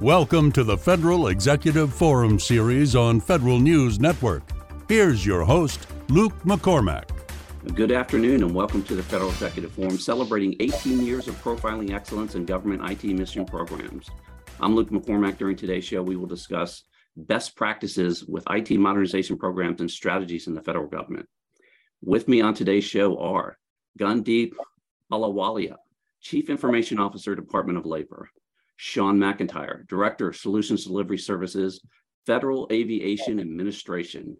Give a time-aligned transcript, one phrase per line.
[0.00, 4.42] Welcome to the Federal Executive Forum series on Federal News Network.
[4.88, 7.10] Here's your host, Luke McCormack.
[7.74, 12.34] Good afternoon and welcome to the Federal Executive Forum celebrating 18 years of profiling excellence
[12.34, 14.08] in government IT mission programs.
[14.58, 15.36] I'm Luke McCormack.
[15.36, 20.54] During today's show, we will discuss best practices with IT modernization programs and strategies in
[20.54, 21.28] the federal government.
[22.02, 23.58] With me on today's show are
[23.98, 24.52] Gundeep
[25.12, 25.76] Ahluwalia,
[26.22, 28.30] Chief Information Officer, Department of Labor,
[28.82, 31.82] Sean McIntyre, Director, of Solutions Delivery Services,
[32.24, 34.38] Federal Aviation Administration.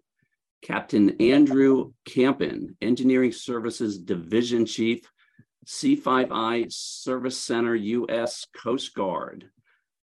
[0.63, 4.99] Captain Andrew Campen, Engineering Services Division Chief,
[5.67, 8.47] C5I Service Center, U.S.
[8.57, 9.47] Coast Guard.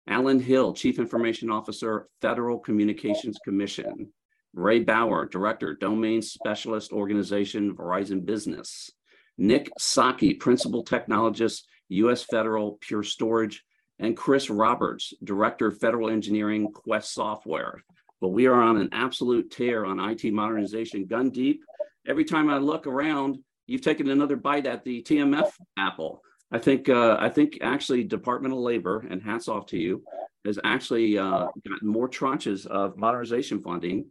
[0.07, 4.13] Allen Hill, Chief Information Officer, Federal Communications Commission.
[4.53, 8.91] Ray Bauer, Director, Domain Specialist Organization, Verizon Business.
[9.39, 12.23] Nick Psaki, Principal Technologist, U.S.
[12.23, 13.65] Federal Pure Storage
[13.99, 17.83] and Chris Roberts, Director of Federal Engineering, Quest Software.
[18.21, 21.07] But we are on an absolute tear on IT modernization.
[21.07, 21.59] Gundeep.
[22.07, 26.23] every time I look around, you've taken another bite at the TMF apple.
[26.51, 30.05] I think uh, I think actually Department of Labor, and hats off to you,
[30.45, 34.07] has actually uh, gotten more tranches of modernization funding,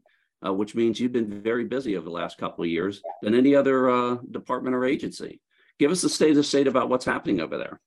[0.46, 3.56] uh, which means you've been very busy over the last couple of years than any
[3.56, 5.40] other uh, department or agency.
[5.80, 7.80] Give us the state of the state about what's happening over there.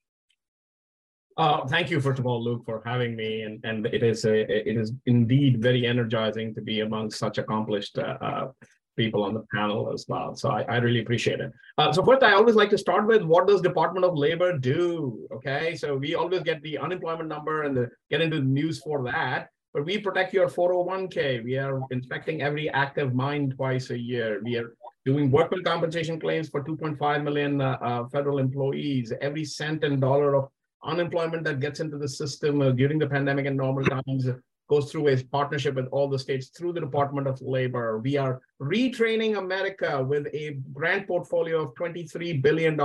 [1.38, 4.40] Uh, thank you, first of all, Luke, for having me, and and it is a
[4.68, 8.48] it is indeed very energizing to be among such accomplished uh, uh,
[8.96, 10.34] people on the panel as well.
[10.34, 11.52] So I, I really appreciate it.
[11.78, 15.28] Uh, so first, I always like to start with what does Department of Labor do?
[15.32, 19.04] Okay, so we always get the unemployment number and the, get into the news for
[19.04, 19.48] that.
[19.72, 21.44] But we protect your 401k.
[21.44, 24.40] We are inspecting every active mine twice a year.
[24.42, 29.12] We are doing workman compensation claims for 2.5 million uh, uh, federal employees.
[29.20, 30.48] Every cent and dollar of
[30.84, 34.26] unemployment that gets into the system uh, during the pandemic and normal times
[34.68, 37.98] goes through a partnership with all the states through the Department of Labor.
[37.98, 42.78] We are retraining America with a grant portfolio of $23 billion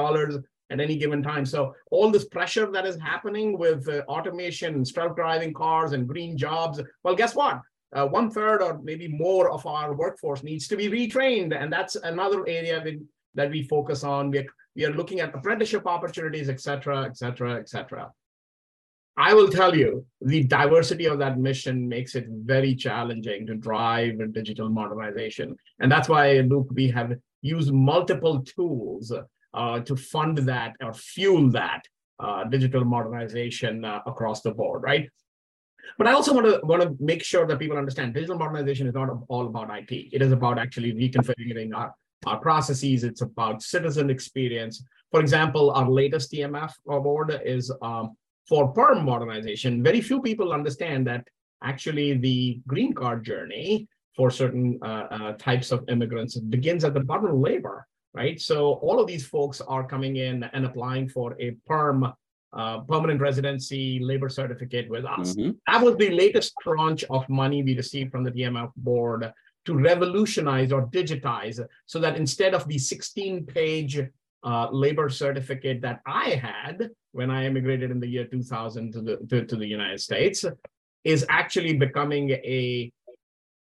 [0.70, 1.46] at any given time.
[1.46, 6.82] So all this pressure that is happening with uh, automation, self-driving cars and green jobs,
[7.04, 7.62] well, guess what?
[7.94, 11.56] Uh, one third or maybe more of our workforce needs to be retrained.
[11.56, 12.84] And that's another area
[13.36, 14.32] that, we focus on.
[14.32, 14.46] We're
[14.76, 18.12] we are looking at apprenticeship opportunities, et cetera, et cetera, et cetera.
[19.16, 24.34] I will tell you, the diversity of that mission makes it very challenging to drive
[24.34, 25.56] digital modernization.
[25.80, 29.14] And that's why, Luke, we have used multiple tools
[29.54, 31.84] uh, to fund that or fuel that
[32.20, 35.08] uh, digital modernization uh, across the board, right?
[35.98, 38.94] But I also want to want to make sure that people understand digital modernization is
[38.94, 39.92] not all about IT.
[39.92, 41.94] It is about actually reconfiguring our
[42.26, 44.84] our processes, it's about citizen experience.
[45.12, 48.16] For example, our latest TMF award is um,
[48.48, 49.84] for perm modernization.
[49.84, 51.26] Very few people understand that
[51.64, 57.00] actually the green card journey for certain uh, uh, types of immigrants begins at the
[57.00, 58.40] bottom of Labor, right?
[58.40, 62.14] So all of these folks are coming in and applying for a perm
[62.54, 65.34] uh, permanent residency labor certificate with us.
[65.34, 65.52] Mm-hmm.
[65.66, 69.32] That was the latest tranche of money we received from the TMF board
[69.66, 74.02] to revolutionize or digitize so that instead of the 16 page
[74.44, 79.18] uh, labor certificate that I had when I immigrated in the year 2000 to the,
[79.30, 80.44] to, to the United States
[81.04, 82.92] is actually becoming a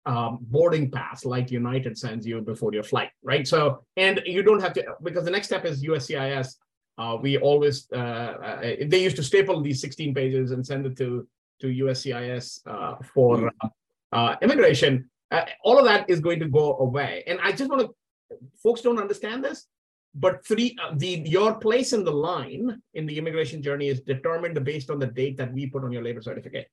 [0.06, 3.48] um, boarding pass like United sends you before your flight, right?
[3.48, 6.56] So, and you don't have to, because the next step is USCIS.
[6.98, 10.98] Uh, we always, uh, uh, they used to staple these 16 pages and send it
[10.98, 11.28] to,
[11.62, 13.68] to USCIS uh, for mm-hmm.
[14.12, 17.24] uh, immigration uh, all of that is going to go away.
[17.28, 19.68] And I just want to, folks don't understand this,
[20.16, 24.64] but three, uh, the your place in the line in the immigration journey is determined
[24.64, 26.68] based on the date that we put on your labor certificate.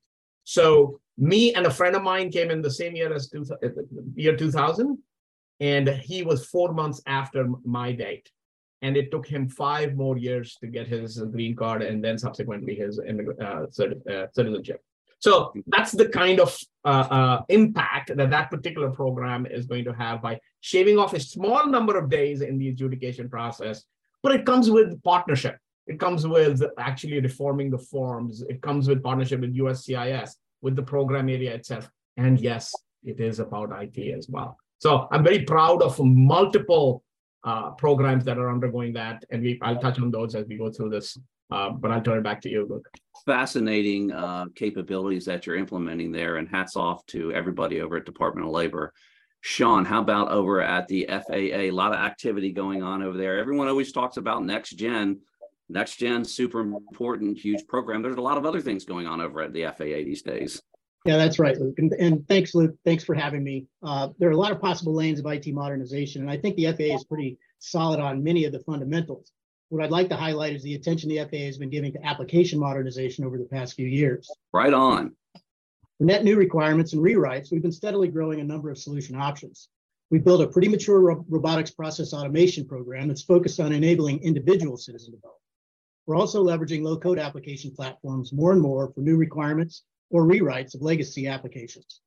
[0.44, 3.68] So me and a friend of mine came in the same year as two, uh,
[4.14, 4.96] year 2000,
[5.60, 8.30] and he was four months after my date.
[8.82, 12.74] And it took him five more years to get his green card and then subsequently
[12.74, 13.66] his uh,
[14.32, 14.80] citizenship.
[15.18, 19.92] So that's the kind of uh, uh, impact that that particular program is going to
[19.92, 23.84] have by shaving off a small number of days in the adjudication process.
[24.22, 25.58] But it comes with partnership.
[25.86, 28.42] It comes with actually reforming the forms.
[28.42, 30.30] It comes with partnership with USCIS,
[30.60, 31.88] with the program area itself.
[32.16, 32.74] And yes,
[33.04, 34.58] it is about IT as well.
[34.78, 37.02] So I'm very proud of multiple
[37.44, 39.24] uh, programs that are undergoing that.
[39.30, 41.16] And we, I'll touch on those as we go through this
[41.50, 42.88] uh, but I'll turn it back to you, Luke.
[43.24, 48.46] Fascinating uh, capabilities that you're implementing there, and hats off to everybody over at Department
[48.46, 48.92] of Labor.
[49.40, 51.34] Sean, how about over at the FAA?
[51.34, 53.38] A lot of activity going on over there.
[53.38, 55.20] Everyone always talks about next gen.
[55.68, 58.02] next gen, super important, huge program.
[58.02, 60.60] There's a lot of other things going on over at the FAA these days.
[61.04, 61.78] Yeah, that's right, Luke.
[61.78, 62.74] And, and thanks, Luke.
[62.84, 63.66] Thanks for having me.
[63.82, 66.66] Uh, there are a lot of possible lanes of IT modernization, and I think the
[66.72, 69.30] FAA is pretty solid on many of the fundamentals.
[69.68, 72.58] What I'd like to highlight is the attention the FAA has been giving to application
[72.58, 74.30] modernization over the past few years.
[74.52, 75.16] Right on.
[75.98, 79.68] For net new requirements and rewrites, we've been steadily growing a number of solution options.
[80.10, 84.76] We've built a pretty mature ro robotics process automation program that's focused on enabling individual
[84.76, 85.42] citizen development.
[86.06, 90.76] We're also leveraging low code application platforms more and more for new requirements or rewrites
[90.76, 92.02] of legacy applications.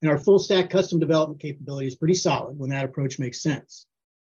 [0.00, 3.86] And our full stack custom development capability is pretty solid when that approach makes sense.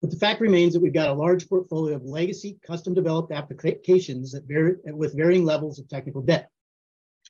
[0.04, 4.36] But the fact remains that we've got a large portfolio of legacy custom developed applications
[4.46, 6.50] vary, with varying levels of technical debt.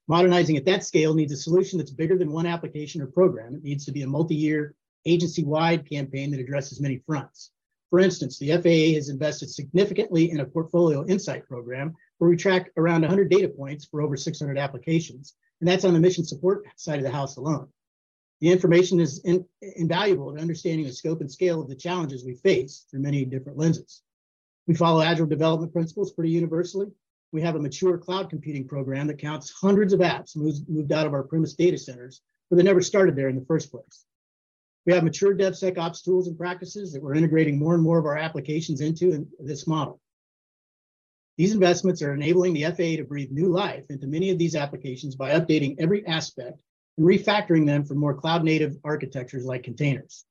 [0.07, 3.53] Modernizing at that scale needs a solution that's bigger than one application or program.
[3.53, 4.73] It needs to be a multi-year
[5.05, 7.51] agency-wide campaign that addresses many fronts.
[7.91, 12.71] For instance, the FAA has invested significantly in a portfolio insight program where we track
[12.75, 16.97] around 100 data points for over 600 applications, and that's on the mission support side
[16.97, 17.67] of the house alone.
[18.43, 22.35] The information is in, invaluable in understanding the scope and scale of the challenges we
[22.35, 24.01] face through many different lenses.
[24.67, 26.87] We follow agile development principles pretty universally.
[27.31, 31.07] We have a mature cloud computing program that counts hundreds of apps moved, moved out
[31.07, 32.19] of our premise data centers,
[32.49, 34.03] but they never started there in the first place.
[34.85, 38.17] We have mature DevSecOps tools and practices that we're integrating more and more of our
[38.17, 40.01] applications into in this model.
[41.37, 45.15] These investments are enabling the FAA to breathe new life into many of these applications
[45.15, 46.59] by updating every aspect
[46.97, 50.25] and refactoring them for more cloud native architectures like containers.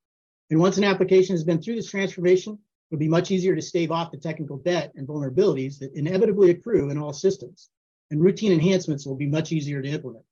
[0.50, 2.58] And once an application has been through this transformation,
[2.90, 6.90] it'll be much easier to stave off the technical debt and vulnerabilities that inevitably accrue
[6.90, 7.70] in all systems.
[8.10, 10.24] And routine enhancements will be much easier to implement.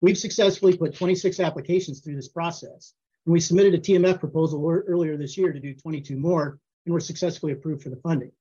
[0.00, 2.94] We've successfully put 26 applications through this process,
[3.26, 7.00] and we submitted a TMF proposal earlier this year to do 22 more, and were
[7.00, 8.32] successfully approved for the funding.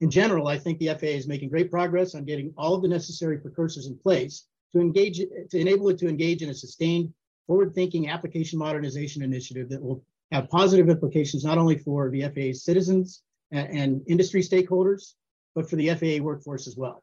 [0.00, 2.88] In general, I think the FAA is making great progress on getting all of the
[2.88, 7.12] necessary precursors in place to engage, to enable it to engage in a sustained,
[7.46, 10.02] forward-thinking application modernization initiative that will
[10.32, 13.22] have positive implications not only for the citizens
[13.52, 15.14] and, and industry stakeholders,
[15.54, 17.02] but for the FAA workforce as well.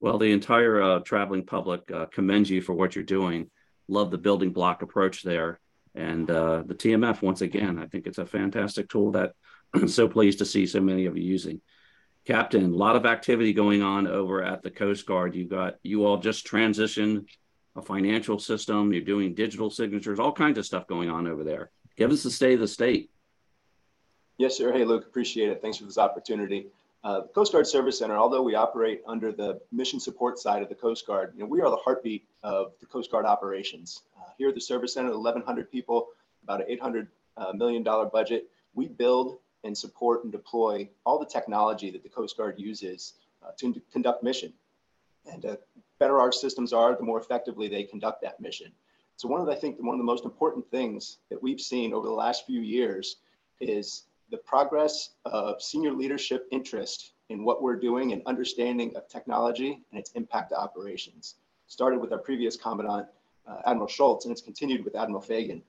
[0.00, 3.50] Well, the entire uh, traveling public uh, commends you for what you're doing.
[3.88, 5.60] Love the building block approach there.
[5.94, 9.32] And uh, the TMF, once again, I think it's a fantastic tool that
[9.72, 11.60] I'm so pleased to see so many of you using.
[12.26, 15.34] Captain, a lot of activity going on over at the Coast Guard.
[15.36, 17.26] You got you all just transitioned
[17.76, 18.92] a financial system.
[18.92, 21.70] You're doing digital signatures, all kinds of stuff going on over there.
[21.96, 23.10] Give us the state of the state.
[24.38, 24.72] Yes, sir.
[24.72, 25.62] Hey, Luke, appreciate it.
[25.62, 26.66] Thanks for this opportunity.
[27.04, 30.68] Uh, the Coast Guard Service Center, although we operate under the mission support side of
[30.68, 34.02] the Coast Guard, you know, we are the heartbeat of the Coast Guard operations.
[34.18, 36.08] Uh, here at the Service Center, 1,100 people,
[36.42, 37.06] about an $800
[37.36, 38.48] uh, million budget.
[38.74, 43.14] We build and support and deploy all the technology that the Coast Guard uses
[43.44, 44.52] uh, to conduct mission.
[45.30, 45.56] And the uh,
[45.98, 48.70] better our systems are, the more effectively they conduct that mission.
[49.16, 51.92] So one of the, I think one of the most important things that we've seen
[51.92, 53.16] over the last few years
[53.60, 59.80] is the progress of senior leadership interest in what we're doing and understanding of technology
[59.90, 61.36] and its impact to operations.
[61.66, 63.06] Started with our previous commandant,
[63.48, 65.62] uh, Admiral Schultz, and it's continued with Admiral Fagan.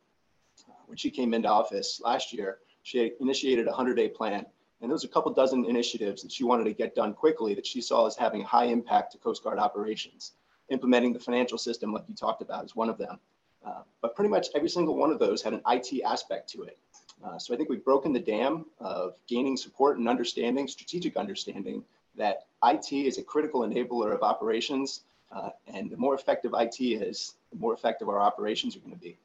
[0.69, 4.45] Uh, when she came into office last year, she initiated a 100-day plan.
[4.79, 7.65] And there was a couple dozen initiatives that she wanted to get done quickly that
[7.65, 10.31] she saw as having high impact to Coast Guard operations.
[10.69, 13.19] Implementing the financial system, like you talked about, is one of them.
[13.65, 16.77] Uh, but pretty much every single one of those had an IT aspect to it.
[17.25, 21.83] Uh, so I think we've broken the dam of gaining support and understanding, strategic understanding,
[22.15, 25.01] that IT is a critical enabler of operations.
[25.29, 28.97] Uh, and the more effective IT is, the more effective our operations are going to
[28.97, 29.17] be.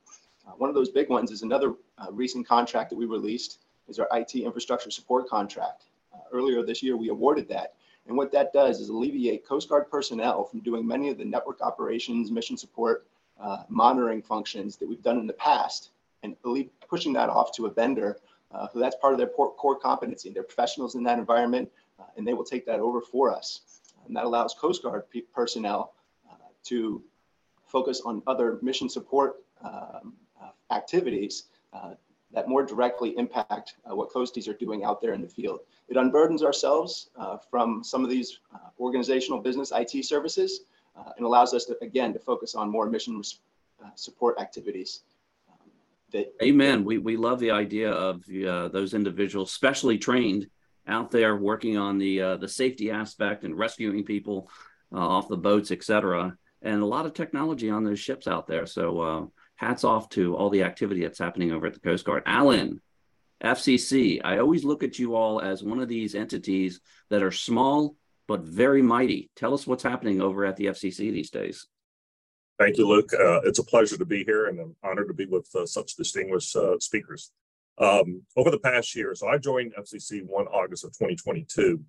[0.47, 3.59] Uh, one of those big ones is another uh, recent contract that we released
[3.89, 5.85] is our IT infrastructure support contract.
[6.15, 7.75] Uh, earlier this year, we awarded that.
[8.07, 11.61] And what that does is alleviate Coast Guard personnel from doing many of the network
[11.61, 13.07] operations, mission support,
[13.41, 15.91] uh, monitoring functions that we've done in the past
[16.23, 16.37] and
[16.89, 18.19] pushing that off to a vendor
[18.53, 20.31] uh, who that's part of their core competency.
[20.31, 23.61] They're professionals in that environment uh, and they will take that over for us.
[24.07, 25.95] And that allows Coast Guard personnel
[26.65, 27.03] to
[27.67, 30.15] focus on other mission support um,
[30.71, 31.95] activities uh,
[32.33, 35.61] that more directly impact what coasties are doing out there in the field.
[35.89, 37.11] It unburdens ourselves
[37.51, 38.39] from some of these
[38.81, 40.63] organizational business IT services
[40.97, 43.21] uh, and allows us to, again, to focus on more mission
[43.83, 45.01] uh, support activities.
[45.49, 45.71] Um,
[46.13, 46.85] that, Amen.
[46.85, 50.49] We, we love the idea of uh, those individuals, specially trained
[50.87, 54.51] out there working on the uh, the safety aspect and rescuing people
[54.93, 56.37] uh, off the boats, etc.
[56.61, 58.67] And a lot of technology on those ships out there.
[58.67, 59.27] So uh,
[59.63, 62.25] hats off to all the activity that's happening over at the Coast Guard.
[62.27, 62.81] Allen,
[63.43, 64.21] FCC.
[64.25, 67.97] I always look at you all as one of these entities that are small
[68.29, 69.31] but very mighty.
[69.37, 71.67] Tell us what's happening over at the FCC these days.
[72.59, 73.11] Thank you, Luke.
[73.13, 75.97] Uh, it's a pleasure to be here and I'm honored to be with uh, such
[75.97, 77.31] distinguished uh, speakers.
[77.79, 81.81] Um, over the past year, so I joined FCC 1 August of 2022.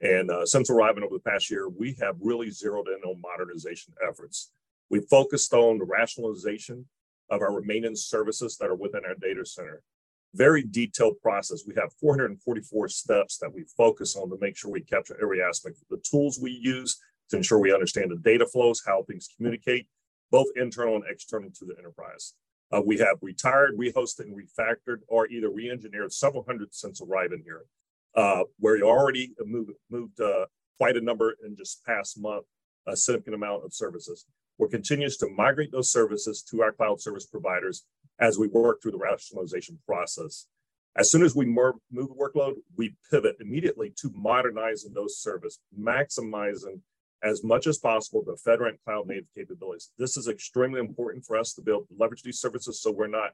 [0.00, 3.92] And uh, since arriving over the past year, we have really zeroed in on modernization
[4.08, 4.50] efforts.
[4.88, 6.86] We focused on the rationalization
[7.30, 9.82] of our maintenance services that are within our data center.
[10.34, 11.64] Very detailed process.
[11.66, 15.76] We have 444 steps that we focus on to make sure we capture every aspect.
[15.76, 16.98] of The tools we use
[17.30, 19.88] to ensure we understand the data flows, how things communicate,
[20.30, 22.34] both internal and external to the enterprise.
[22.72, 27.64] Uh, we have retired, rehosted, and refactored, or either re-engineered several hundred since arriving here.
[28.14, 30.46] Uh, where you already moved, moved uh,
[30.78, 32.46] quite a number in just past month,
[32.86, 34.24] a significant amount of services.
[34.58, 37.84] We're continues to migrate those services to our cloud service providers
[38.18, 40.46] as we work through the rationalization process.
[40.96, 46.80] As soon as we move the workload, we pivot immediately to modernizing those services, maximizing
[47.22, 49.90] as much as possible the FedRAMP cloud native capabilities.
[49.98, 53.32] This is extremely important for us to to leverage these services so we're not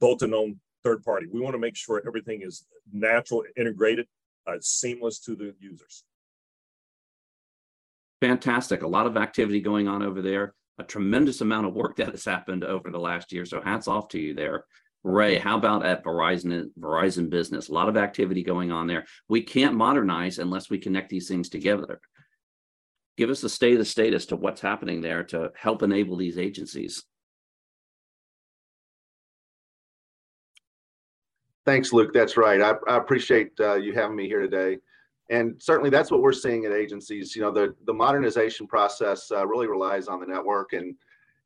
[0.00, 1.26] bolting on third party.
[1.32, 4.06] We want to make sure everything is natural, integrated,
[4.46, 6.04] uh, seamless to the users.
[8.20, 8.82] Fantastic.
[8.82, 10.54] A lot of activity going on over there.
[10.78, 13.44] A tremendous amount of work that has happened over the last year.
[13.44, 14.64] So hats off to you there.
[15.02, 17.68] Ray, how about at Verizon Verizon Business?
[17.68, 19.06] A lot of activity going on there.
[19.28, 22.00] We can't modernize unless we connect these things together
[23.16, 26.16] give us a state of the state as to what's happening there to help enable
[26.16, 27.02] these agencies.
[31.64, 32.12] Thanks, Luke.
[32.12, 32.60] That's right.
[32.60, 34.78] I, I appreciate uh, you having me here today.
[35.28, 37.34] And certainly that's what we're seeing at agencies.
[37.34, 40.72] You know, the, the modernization process uh, really relies on the network.
[40.72, 40.94] And,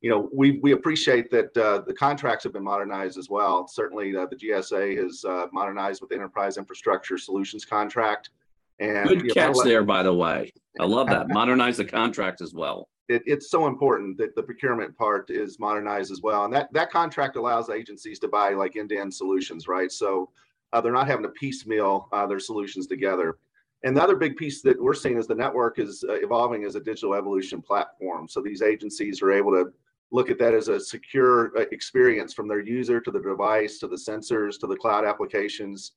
[0.02, 3.66] you know, we, we appreciate that uh, the contracts have been modernized as well.
[3.66, 8.30] Certainly uh, the GSA has uh, modernized with the Enterprise Infrastructure Solutions contract.
[8.80, 10.52] And good catch there, by the way.
[10.78, 11.28] I love that.
[11.30, 12.88] Modernize the contract as well.
[13.08, 16.90] It, it's so important that the procurement part is modernized as well, and that that
[16.90, 19.90] contract allows agencies to buy like end-to-end solutions, right?
[19.90, 20.30] So
[20.72, 23.36] uh, they're not having to piecemeal uh, their solutions together.
[23.82, 26.74] And the other big piece that we're seeing is the network is uh, evolving as
[26.74, 28.28] a digital evolution platform.
[28.28, 29.72] So these agencies are able to
[30.12, 33.86] look at that as a secure uh, experience from their user to the device to
[33.86, 35.92] the sensors to the cloud applications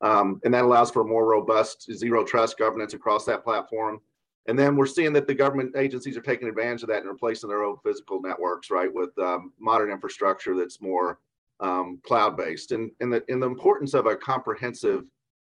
[0.00, 4.00] um, and that allows for more robust zero trust governance across that platform.
[4.46, 7.50] And then we're seeing that the government agencies are taking advantage of that and replacing
[7.50, 11.18] their old physical networks, right, with um, modern infrastructure that's more
[11.60, 12.72] um, cloud-based.
[12.72, 15.04] And, and, the, and the importance of a comprehensive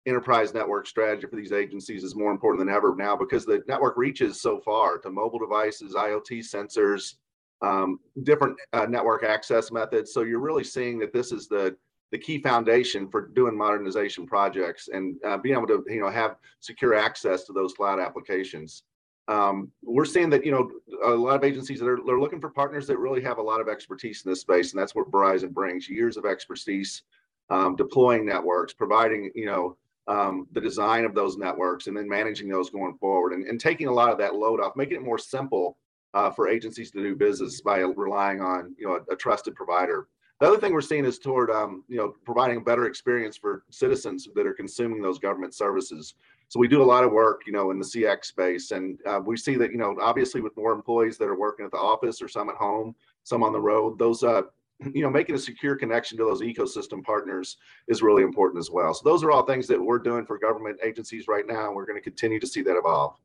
[0.08, 3.96] enterprise network strategy for these agencies is more important than ever now because the network
[3.96, 7.14] reaches so far to mobile devices, IoT sensors,
[7.62, 10.12] um, different uh, network access methods.
[10.12, 11.76] So you're really seeing that this is the
[12.10, 16.36] the key foundation for doing modernization projects and uh, being able to you know have
[16.60, 18.84] secure access to those cloud applications.
[19.28, 20.70] Um, we're seeing that you know
[21.04, 23.60] a lot of agencies that are they're looking for partners that really have a lot
[23.60, 27.02] of expertise in this space, and that's what Verizon brings: years of expertise
[27.50, 29.76] um, deploying networks, providing you know
[30.08, 33.86] um, the design of those networks, and then managing those going forward, and, and taking
[33.86, 35.76] a lot of that load off, making it more simple
[36.14, 40.08] uh, for agencies to do business by relying on you know a, a trusted provider.
[40.40, 43.64] The other thing we're seeing is toward, um, you know, providing a better experience for
[43.70, 46.14] citizens that are consuming those government services.
[46.46, 49.20] So we do a lot of work, you know, in the CX space, and uh,
[49.24, 52.22] we see that, you know, obviously with more employees that are working at the office
[52.22, 54.42] or some at home, some on the road, those, uh,
[54.94, 57.56] you know, making a secure connection to those ecosystem partners
[57.88, 58.94] is really important as well.
[58.94, 61.86] So those are all things that we're doing for government agencies right now, and we're
[61.86, 63.16] going to continue to see that evolve.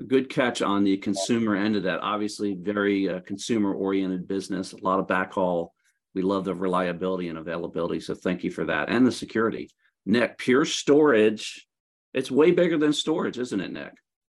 [0.00, 2.00] A good catch on the consumer end of that.
[2.00, 5.68] Obviously, very uh, consumer-oriented business, a lot of backhaul
[6.14, 8.00] we love the reliability and availability.
[8.00, 9.70] So thank you for that and the security.
[10.04, 11.66] Nick, pure storage.
[12.12, 13.92] It's way bigger than storage, isn't it, Nick?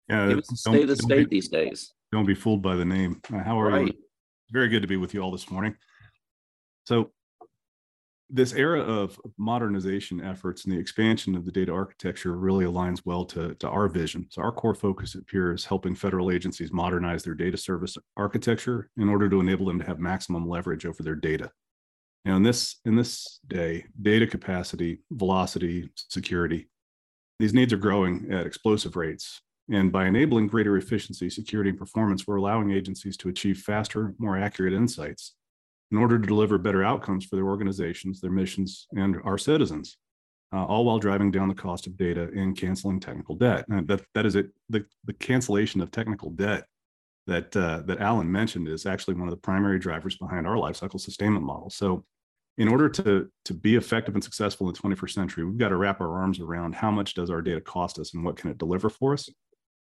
[0.10, 1.93] Yeah, it's the state of the state be, these days.
[2.12, 3.22] Don't be fooled by the name.
[3.31, 3.88] Uh, how are right.
[3.88, 3.93] you?
[4.51, 5.75] Very good to be with you all this morning.
[6.89, 7.12] So,
[8.31, 13.25] this era of modernization efforts and the expansion of the data architecture really aligns well
[13.25, 14.25] to, to our vision.
[14.31, 18.89] So, our core focus at Pure is helping federal agencies modernize their data service architecture
[18.98, 21.51] in order to enable them to have maximum leverage over their data.
[22.25, 26.69] Now, in this in this day, data capacity, velocity, security,
[27.38, 29.41] these needs are growing at explosive rates.
[29.72, 34.39] And by enabling greater efficiency, security, and performance, we're allowing agencies to achieve faster, more
[34.39, 35.36] accurate insights
[35.91, 39.98] in order to deliver better outcomes for their organizations, their missions, and our citizens,
[40.53, 43.65] uh, all while driving down the cost of data and canceling technical debt.
[43.69, 44.50] And that, that is it.
[44.69, 46.65] The, the cancellation of technical debt
[47.27, 51.00] that uh, that Allen mentioned is actually one of the primary drivers behind our lifecycle
[51.00, 51.69] sustainment model.
[51.69, 52.03] So,
[52.58, 55.77] in order to, to be effective and successful in the 21st century, we've got to
[55.77, 58.58] wrap our arms around how much does our data cost us and what can it
[58.58, 59.29] deliver for us.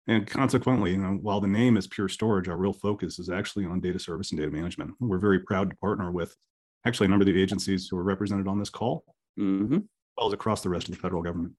[0.09, 3.65] And consequently, you know, while the name is Pure Storage, our real focus is actually
[3.65, 4.95] on data service and data management.
[4.99, 6.35] We're very proud to partner with
[6.83, 9.03] actually a number of the agencies who are represented on this call,
[9.39, 9.75] Mm-hmm.
[9.75, 9.81] as
[10.17, 11.53] well as across the rest of the federal government.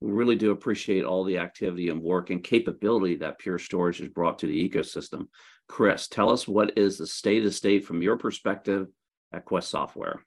[0.00, 4.08] We really do appreciate all the activity and work and capability that Pure Storage has
[4.08, 5.26] brought to the ecosystem.
[5.68, 8.86] Chris, tell us what is the state of state from your perspective
[9.32, 10.24] at Quest Software?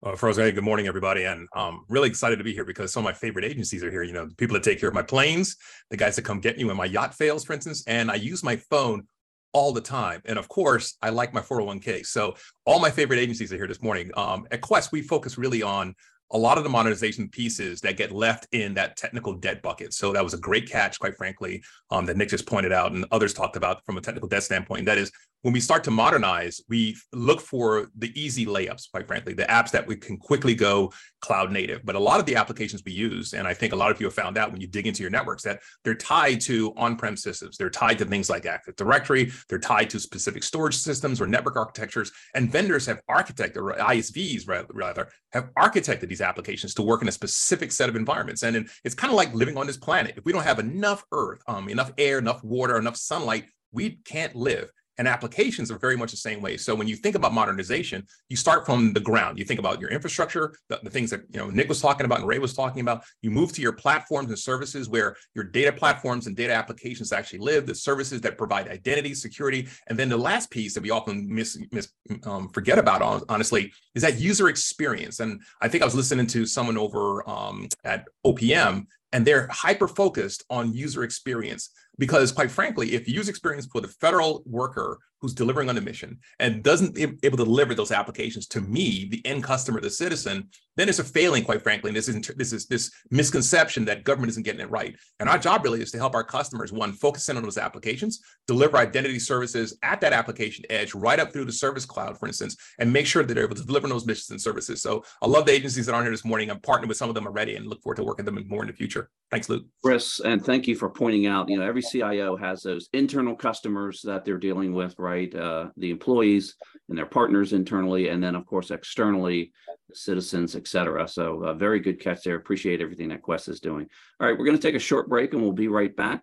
[0.00, 3.00] Uh, first, hey, good morning, everybody, and um, really excited to be here because some
[3.00, 4.04] of my favorite agencies are here.
[4.04, 5.56] You know, the people that take care of my planes,
[5.90, 8.44] the guys that come get me when my yacht fails, for instance, and I use
[8.44, 9.08] my phone
[9.52, 10.22] all the time.
[10.24, 12.06] And of course, I like my 401k.
[12.06, 14.12] So all my favorite agencies are here this morning.
[14.16, 15.96] Um, at Quest, we focus really on
[16.32, 19.94] a lot of the modernization pieces that get left in that technical debt bucket.
[19.94, 23.04] So that was a great catch, quite frankly, um, that Nick just pointed out and
[23.10, 24.86] others talked about from a technical debt standpoint.
[24.86, 25.10] That is,
[25.42, 29.70] when we start to modernize, we look for the easy layups, quite frankly, the apps
[29.70, 31.84] that we can quickly go cloud native.
[31.84, 34.06] But a lot of the applications we use, and I think a lot of you
[34.06, 37.56] have found out when you dig into your networks that they're tied to on-prem systems.
[37.56, 39.30] They're tied to things like Active Directory.
[39.48, 42.10] They're tied to specific storage systems or network architectures.
[42.34, 47.12] And vendors have architected, or ISVs rather, have architected these applications to work in a
[47.12, 48.42] specific set of environments.
[48.42, 50.14] And it's kind of like living on this planet.
[50.16, 54.34] If we don't have enough earth, um, enough air, enough water, enough sunlight, we can't
[54.34, 56.56] live and applications are very much the same way.
[56.56, 59.38] So when you think about modernization, you start from the ground.
[59.38, 62.18] You think about your infrastructure, the, the, things that you know Nick was talking about
[62.18, 63.04] and Ray was talking about.
[63.22, 67.38] You move to your platforms and services where your data platforms and data applications actually
[67.38, 71.32] live, the services that provide identity, security, and then the last piece that we often
[71.32, 71.88] miss, miss
[72.24, 75.20] um, forget about, honestly, is that user experience.
[75.20, 79.88] And I think I was listening to someone over um, at OPM, and they're hyper
[79.88, 81.70] focused on user experience.
[81.98, 86.18] Because quite frankly if user experience for the federal worker who's delivering on a mission
[86.38, 90.48] and doesn't able to deliver those applications to me the end customer the citizen
[90.78, 91.88] then it's a failing quite frankly.
[91.88, 94.96] And this is this is this misconception that government isn't getting it right.
[95.18, 98.20] And our job really is to help our customers one focus in on those applications
[98.46, 102.56] deliver identity services at that application edge right up through the service cloud for instance
[102.78, 104.80] and make sure that they're able to deliver those missions and services.
[104.80, 106.48] So i love the agencies that aren't here this morning.
[106.48, 108.62] I'm partnered with some of them already and look forward to working with them more
[108.62, 109.10] in the future.
[109.32, 109.66] Thanks luke.
[109.84, 114.00] Chris and thank you for pointing out you know every CIO has those internal customers
[114.04, 115.07] that they're dealing with, right?
[115.16, 116.56] Uh, the employees
[116.88, 119.52] and their partners internally, and then of course externally,
[119.92, 121.06] citizens, et cetera.
[121.08, 122.36] So uh, very good catch there.
[122.36, 123.86] Appreciate everything that Quest is doing.
[124.20, 126.22] All right, we're going to take a short break and we'll be right back.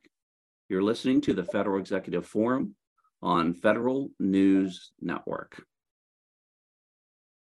[0.69, 2.75] You're listening to the Federal Executive Forum
[3.21, 5.63] on Federal News Network.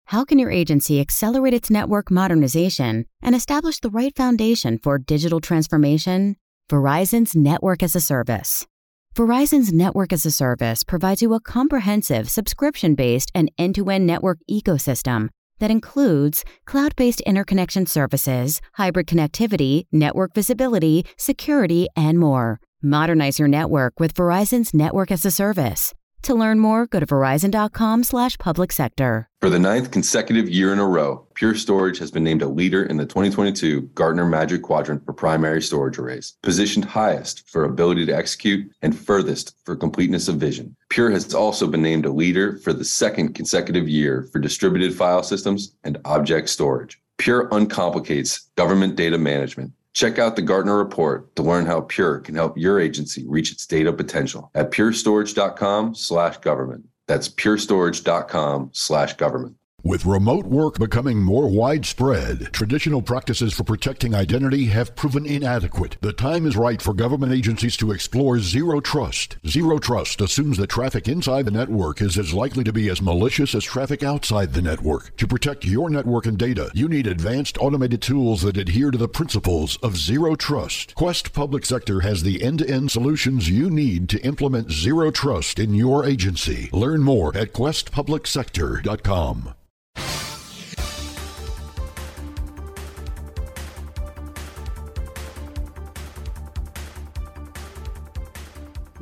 [0.06, 5.40] How can your agency accelerate its network modernization and establish the right foundation for digital
[5.40, 6.36] transformation?
[6.70, 8.68] Verizon's Network as a Service.
[9.16, 14.08] Verizon's Network as a Service provides you a comprehensive, subscription based, and end to end
[14.08, 22.60] network ecosystem that includes cloud based interconnection services, hybrid connectivity, network visibility, security, and more.
[22.82, 25.94] Modernize your network with Verizon's Network as a Service.
[26.24, 29.28] To learn more, go to verizon.com slash public sector.
[29.42, 32.86] For the ninth consecutive year in a row, Pure Storage has been named a leader
[32.86, 38.16] in the 2022 Gartner Magic Quadrant for primary storage arrays, positioned highest for ability to
[38.16, 40.74] execute and furthest for completeness of vision.
[40.88, 45.24] Pure has also been named a leader for the second consecutive year for distributed file
[45.24, 47.02] systems and object storage.
[47.18, 52.36] Pure uncomplicates government data management Check out the Gartner report to learn how Pure can
[52.36, 56.86] help your agency reach its data potential at purestorage.com slash government.
[57.08, 59.56] That's purestorage.com slash government.
[59.86, 65.98] With remote work becoming more widespread, traditional practices for protecting identity have proven inadequate.
[66.00, 69.36] The time is right for government agencies to explore zero trust.
[69.46, 73.54] Zero trust assumes that traffic inside the network is as likely to be as malicious
[73.56, 75.18] as traffic outside the network.
[75.18, 79.10] To protect your network and data, you need advanced automated tools that adhere to the
[79.10, 80.96] principles of zero trust.
[80.96, 86.06] Quest Public Sector has the end-to-end solutions you need to implement zero trust in your
[86.06, 86.70] agency.
[86.72, 89.56] Learn more at questpublicsector.com.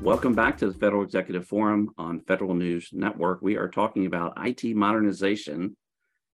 [0.02, 3.44] Welcome back to the Federal Executive Forum on Federal News Network.
[3.44, 5.76] We are talking about IT modernization,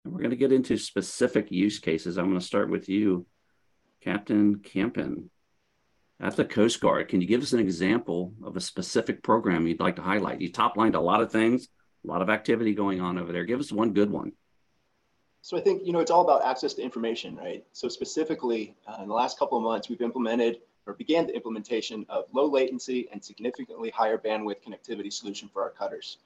[0.04, 2.18] and we're going to get into specific use cases.
[2.18, 3.24] I'm going to start with you,
[4.02, 5.30] Captain Campen.
[6.18, 9.78] At the Coast Guard, can you give us an example of a specific program you'd
[9.78, 10.40] like to highlight?
[10.40, 11.68] You top lined a lot of things,
[12.04, 13.44] a lot of activity going on over there.
[13.44, 14.32] Give us one good one.
[15.44, 17.64] So I think, you know, it's all about access to information, right?
[17.72, 22.06] So specifically, uh, in the last couple of months, we've implemented or began the implementation
[22.08, 26.18] of low latency and significantly higher bandwidth connectivity solution for our cutters.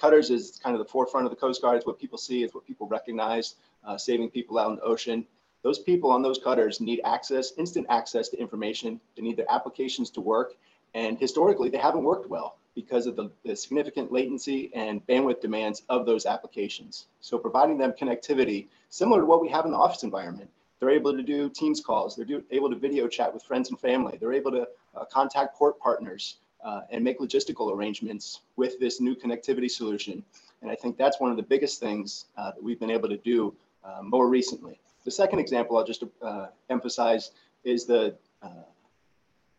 [0.00, 1.76] Cutters is kind of the forefront of the Coast Guard.
[1.76, 2.42] It's what people see.
[2.42, 5.24] It's what people recognize, uh, saving people out in the ocean.
[5.62, 9.00] Those people on those cutters need access, instant access to information.
[9.16, 10.54] They need their applications to work.
[10.94, 15.82] And historically, they haven't worked well because of the, the, significant latency and bandwidth demands
[15.88, 17.06] of those applications.
[17.20, 20.48] So providing them connectivity similar to what we have in the office environment.
[20.78, 22.14] They're able to do Teams calls.
[22.14, 24.18] They're do, able to video chat with friends and family.
[24.20, 29.16] They're able to uh, contact port partners uh, and make logistical arrangements with this new
[29.16, 30.22] connectivity solution.
[30.60, 33.16] And I think that's one of the biggest things uh, that we've been able to
[33.16, 34.78] do uh, more recently.
[35.04, 37.30] The second example I'll just uh, emphasize
[37.64, 38.48] is the uh,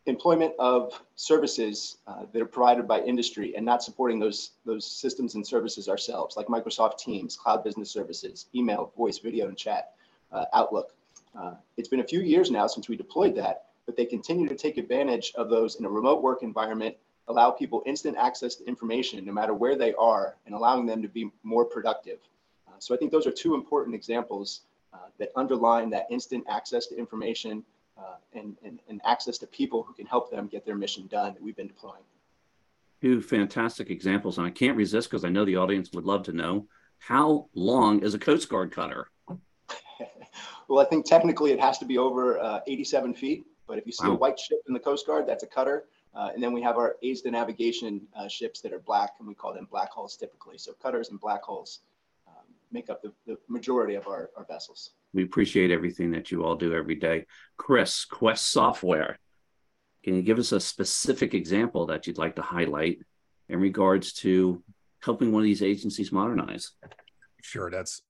[0.08, 5.36] employment of services uh, that are provided by industry and not supporting those, those systems
[5.36, 9.94] and services ourselves, like Microsoft Teams, Cloud Business Services, email, voice, video, and chat,
[10.32, 10.94] uh, Outlook.
[11.38, 14.56] Uh, it's been a few years now since we deployed that, but they continue to
[14.56, 16.96] take advantage of those in a remote work environment,
[17.28, 21.08] allow people instant access to information no matter where they are, and allowing them to
[21.08, 22.20] be more productive.
[22.68, 24.62] Uh, so I think those are two important examples
[24.94, 27.64] uh, that underline that instant access to information
[27.98, 31.34] uh, and, and, and access to people who can help them get their mission done
[31.34, 32.04] that we've been deploying.
[33.02, 36.34] Two fantastic examples, and I can't resist because I know the audience would love to
[36.34, 36.68] know
[37.00, 39.08] how long is a Coast Guard cutter?
[40.68, 43.92] well, I think technically it has to be over uh, 87 feet, but if you
[43.92, 44.14] see wow.
[44.14, 45.86] a white ship in the Coast Guard, that's a cutter.
[46.16, 49.28] Uh, and then we have our aids to navigation uh, ships that are black, and
[49.28, 50.58] we call them black hulls typically.
[50.58, 51.82] So cutters and black hulls
[52.72, 54.92] make up the, the majority of our, our vessels.
[55.14, 57.26] We appreciate everything that you all do every day.
[57.58, 59.18] Chris, Quest Software,
[60.04, 63.00] can you give us a specific example that you'd like to highlight
[63.50, 64.64] in regards to
[65.02, 66.72] helping one of these agencies modernize?
[67.42, 68.02] Sure, that's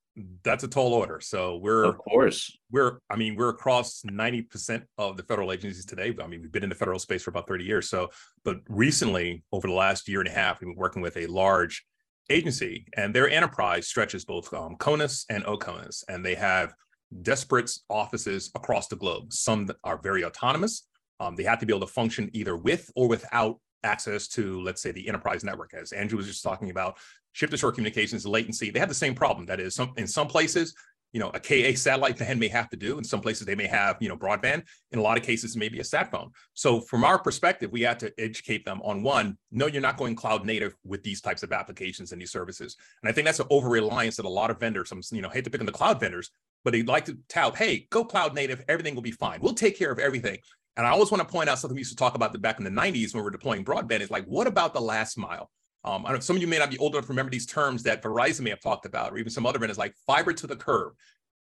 [0.43, 1.19] that's a tall order.
[1.19, 6.15] So we're of course we're I mean we're across 90% of the federal agencies today.
[6.21, 7.89] I mean we've been in the federal space for about 30 years.
[7.89, 8.09] So
[8.43, 11.85] but recently over the last year and a half we've been working with a large
[12.29, 16.73] agency, and their enterprise stretches both um, CONUS and OCONUS, and they have
[17.21, 19.31] desperate offices across the globe.
[19.31, 20.87] Some are very autonomous.
[21.19, 24.81] Um, they have to be able to function either with or without access to, let's
[24.81, 25.73] say, the enterprise network.
[25.73, 26.97] As Andrew was just talking about,
[27.31, 29.45] ship to shore communications latency, they have the same problem.
[29.45, 30.75] That is, some, in some places,
[31.17, 32.99] you know, a KA satellite band may have to do.
[32.99, 34.61] In some places, they may have, you know, broadband.
[34.91, 36.29] In a lot of cases, maybe a sat phone.
[36.53, 40.15] So from our perspective, we have to educate them on one, no, you're not going
[40.15, 42.77] cloud native with these types of applications and these services.
[43.01, 45.29] And I think that's an over reliance that a lot of vendors, I'm, you know,
[45.29, 46.29] hate to pick on the cloud vendors,
[46.63, 49.39] but they'd like to tout, hey, go cloud native, everything will be fine.
[49.41, 50.37] We'll take care of everything.
[50.75, 52.59] And I always want to point out something we used to talk about the, back
[52.59, 55.49] in the 90s when we are deploying broadband is like, what about the last mile?
[55.87, 57.45] Um, I don't know, some of you may not be old enough to remember these
[57.45, 60.45] terms that Verizon may have talked about, or even some other vendors like fiber to
[60.45, 60.93] the curb.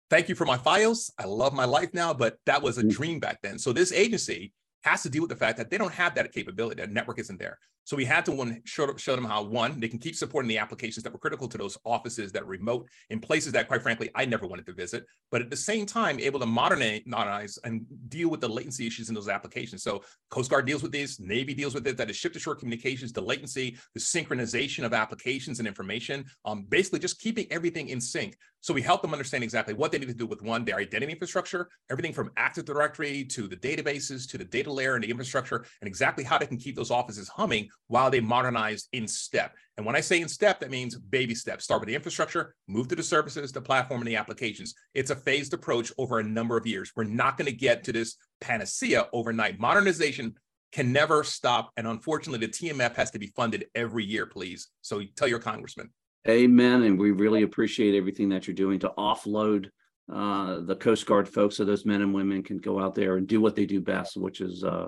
[0.09, 1.11] Thank you for my FiOS.
[1.17, 2.89] I love my life now, but that was a mm-hmm.
[2.89, 3.57] dream back then.
[3.57, 4.51] So this agency
[4.83, 6.81] has to deal with the fact that they don't have that capability.
[6.81, 7.57] That network isn't there.
[7.85, 10.57] So we had to one show, show them how one they can keep supporting the
[10.57, 14.25] applications that were critical to those offices that remote in places that, quite frankly, I
[14.25, 15.05] never wanted to visit.
[15.31, 19.15] But at the same time, able to modernize, and deal with the latency issues in
[19.15, 19.83] those applications.
[19.83, 21.97] So Coast Guard deals with these, Navy deals with it.
[21.97, 26.25] That is ship-to-shore communications, the latency, the synchronization of applications and information.
[26.45, 28.37] Um, basically, just keeping everything in sync.
[28.61, 31.11] So we help them understand exactly what they need to do with one, their identity
[31.11, 35.65] infrastructure, everything from Active Directory to the databases to the data layer and the infrastructure,
[35.81, 39.55] and exactly how they can keep those offices humming while they modernize in step.
[39.77, 41.63] And when I say in step, that means baby steps.
[41.63, 44.73] Start with the infrastructure, move to the services, the platform, and the applications.
[44.93, 46.91] It's a phased approach over a number of years.
[46.95, 49.59] We're not going to get to this panacea overnight.
[49.59, 50.35] Modernization
[50.71, 51.71] can never stop.
[51.77, 54.69] And unfortunately, the TMF has to be funded every year, please.
[54.81, 55.89] So tell your congressman.
[56.27, 56.83] Amen.
[56.83, 59.69] And we really appreciate everything that you're doing to offload
[60.11, 63.27] uh, the Coast Guard folks so those men and women can go out there and
[63.27, 64.87] do what they do best, which is uh,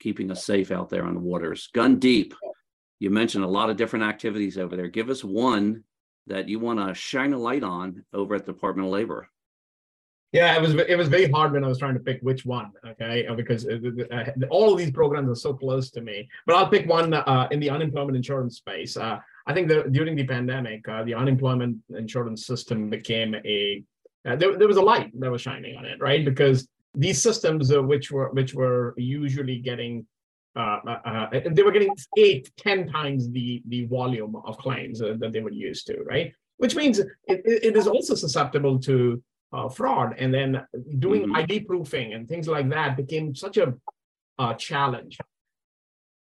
[0.00, 1.68] keeping us safe out there on the waters.
[1.74, 2.32] Gundeep.
[2.98, 4.88] You mentioned a lot of different activities over there.
[4.88, 5.84] Give us one
[6.26, 9.28] that you want to shine a light on over at the Department of Labor.
[10.32, 12.72] Yeah, it was it was very hard when I was trying to pick which one.
[12.84, 13.78] Okay, uh, because uh,
[14.10, 16.28] uh, all of these programs are so close to me.
[16.44, 18.96] But I'll pick one uh, in the unemployment insurance space.
[18.96, 23.84] Uh, I think that during the pandemic, uh, the unemployment insurance system became a
[24.24, 26.24] there, there was a light that was shining on it, right?
[26.24, 30.06] Because these systems uh, which were which were usually getting
[30.56, 35.14] uh, uh, uh they were getting eight, ten times the the volume of claims uh,
[35.18, 36.32] that they were used to, right?
[36.58, 40.14] Which means it, it is also susceptible to uh, fraud.
[40.18, 40.64] And then
[40.98, 41.36] doing mm-hmm.
[41.36, 43.74] ID proofing and things like that became such a
[44.58, 45.18] challenge.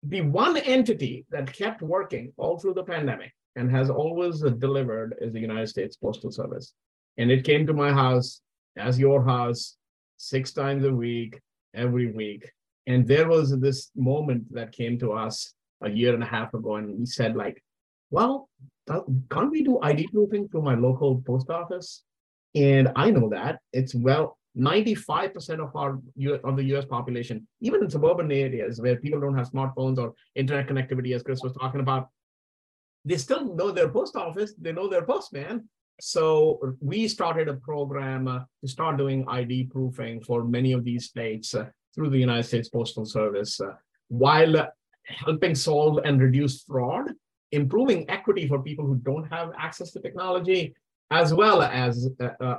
[0.04, 5.32] The one entity that kept working all through the pandemic and has always delivered is
[5.32, 6.74] the United States Postal Service.
[7.16, 8.40] And it came to my house
[8.76, 9.76] as your house
[10.18, 11.40] six times a week,
[11.74, 12.50] every week.
[12.86, 16.76] And there was this moment that came to us a year and a half ago,
[16.76, 17.62] and we said, like,
[18.10, 18.48] well,
[19.30, 22.04] can't we do ID proofing through my local post office?
[22.54, 26.00] And I know that it's well, 95% of our
[26.44, 30.66] of the US population, even in suburban areas where people don't have smartphones or internet
[30.68, 32.08] connectivity, as Chris was talking about,
[33.04, 35.68] they still know their post office, they know their postman.
[36.00, 41.06] So we started a program uh, to start doing ID proofing for many of these
[41.06, 43.72] states uh, through the United States Postal Service, uh,
[44.08, 44.68] while
[45.04, 47.10] helping solve and reduce fraud,
[47.50, 50.72] improving equity for people who don't have access to technology,
[51.10, 52.08] as well as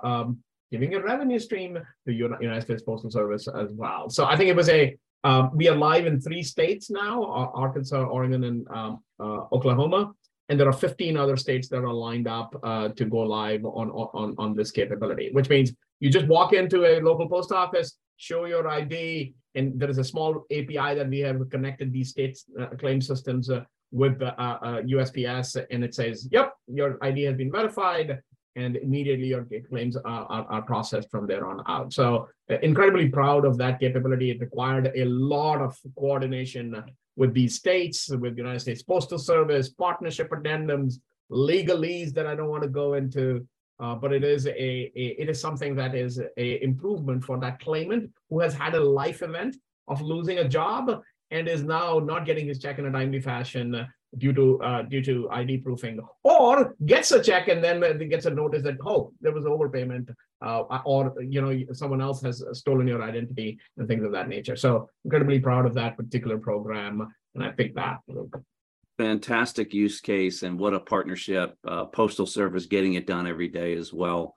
[0.03, 0.39] um,
[0.71, 4.09] giving a revenue stream to the United States Postal Service as well.
[4.09, 7.23] So I think it was a um, we are live in three states now:
[7.53, 10.13] Arkansas, Oregon, and um, Oklahoma
[10.49, 13.89] and there are 15 other states that are lined up uh, to go live on,
[13.91, 18.45] on, on this capability, which means you just walk into a local post office, show
[18.45, 22.67] your ID, and there is a small API that we have connected these states uh,
[22.79, 27.51] claim systems uh, with USPS, uh, uh, and it says, yep, your ID has been
[27.51, 28.19] verified,
[28.55, 31.93] and immediately your claims are, are, are, processed from there on out.
[31.93, 34.31] So uh, incredibly proud of that capability.
[34.31, 36.83] It required a lot of coordination
[37.19, 40.93] with these states, with the United States Postal Service, partnership addendums,
[41.29, 43.45] legalese that I don't want to go into.
[43.81, 47.59] Uh, but it is a, a, it is something that is a improvement for that
[47.59, 49.57] claimant who has had a life event
[49.89, 51.01] of losing a job
[51.31, 53.85] and is now not getting his check in a timely fashion
[54.17, 58.29] due to uh, due to ID proofing, or gets a check and then gets a
[58.29, 63.03] notice that oh there was overpayment, uh, or you know someone else has stolen your
[63.03, 64.55] identity and things of that nature.
[64.55, 67.99] So incredibly proud of that particular program, and I picked that.
[68.97, 71.55] Fantastic use case, and what a partnership!
[71.65, 74.35] Uh, Postal Service getting it done every day as well.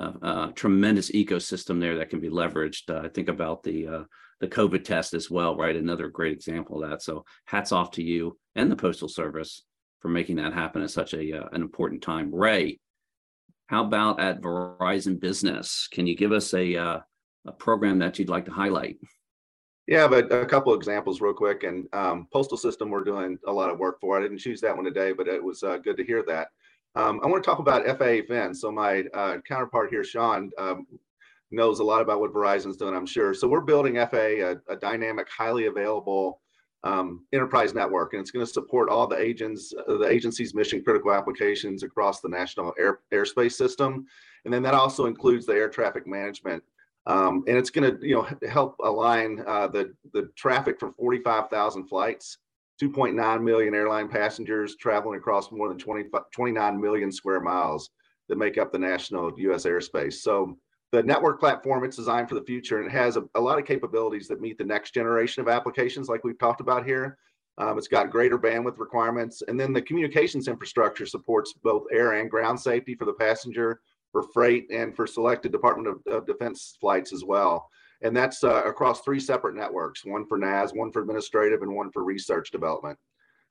[0.00, 2.88] Uh, uh, tremendous ecosystem there that can be leveraged.
[2.88, 4.02] Uh, think about the uh,
[4.40, 5.76] the COVID test as well, right?
[5.76, 7.02] Another great example of that.
[7.02, 9.64] So hats off to you and the Postal Service
[10.00, 12.34] for making that happen at such a uh, an important time.
[12.34, 12.80] Ray,
[13.66, 15.88] how about at Verizon Business?
[15.92, 17.00] Can you give us a uh,
[17.46, 18.96] a program that you'd like to highlight?
[19.86, 21.64] Yeah, but a couple examples real quick.
[21.64, 24.16] And um, postal system, we're doing a lot of work for.
[24.16, 26.48] I didn't choose that one today, but it was uh, good to hear that.
[26.94, 28.60] Um, I want to talk about FAA FENS.
[28.60, 30.86] So my uh, counterpart here, Sean, um,
[31.50, 33.34] knows a lot about what Verizon's doing, I'm sure.
[33.34, 36.40] So we're building FA, a, a dynamic, highly available
[36.82, 40.82] um, enterprise network, and it's going to support all the agents, uh, the agency's mission
[40.82, 44.06] critical applications across the national air, airspace system,
[44.44, 46.62] and then that also includes the air traffic management.
[47.06, 51.86] Um, and it's going to, you know, help align uh, the the traffic for 45,000
[51.86, 52.38] flights,
[52.80, 57.90] 2.9 million airline passengers traveling across more than 20, 29 million square miles
[58.28, 59.64] that make up the national U.S.
[59.64, 60.14] airspace.
[60.14, 60.56] So
[60.92, 63.64] the network platform it's designed for the future and it has a, a, lot of
[63.64, 67.18] capabilities that meet the next generation of applications like we've talked about here.
[67.58, 72.30] Um, it's got greater bandwidth requirements and then the communications infrastructure supports both air and
[72.30, 73.80] ground safety for the passenger
[74.12, 77.68] for freight and for selected department of, of defense flights as well.
[78.02, 81.92] And that's uh, across three separate networks one for nas one for administrative and one
[81.92, 82.98] for research development.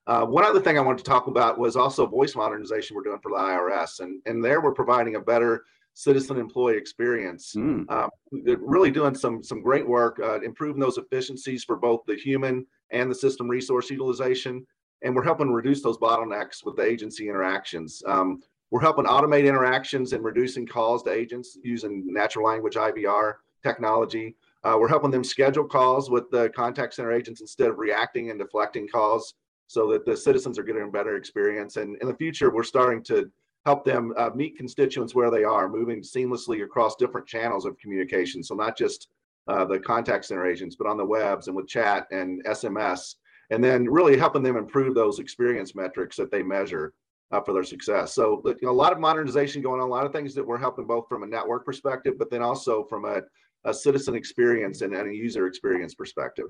[0.08, 3.19] Uh, one other thing I wanted to talk about was also voice modernization we're doing
[3.21, 5.65] for the IRS, and and there we're providing a better
[5.99, 7.53] citizen employee experience.
[7.55, 8.09] Mm.
[8.41, 13.12] Really doing some some great work, uh, improving those efficiencies for both the human and
[13.12, 14.65] the system resource utilization,
[15.01, 18.01] and we're helping reduce those bottlenecks with the agency interactions.
[18.07, 24.38] Um, we're helping automate interactions and reducing calls to agents using natural language IVR technology.
[24.63, 28.39] Uh, we're helping them schedule calls with the contact center agents instead of reacting and
[28.39, 29.33] deflecting calls
[29.67, 31.75] so that the citizens are getting a better experience.
[31.77, 33.29] And in the future, we're starting to
[33.65, 38.43] help them uh, meet constituents where they are, moving seamlessly across different channels of communication.
[38.43, 39.10] So not just
[39.48, 43.15] uh, the contact center agents, but on the webs and with chat and SMS,
[43.50, 46.93] and then really helping them improve those experience metrics that they measure
[47.32, 48.13] uh, for their success.
[48.13, 50.58] So you know, a lot of modernization going on, a lot of things that we're
[50.58, 53.22] helping both from a network perspective, but then also from a,
[53.65, 56.48] a citizen experience and, and a user experience perspective.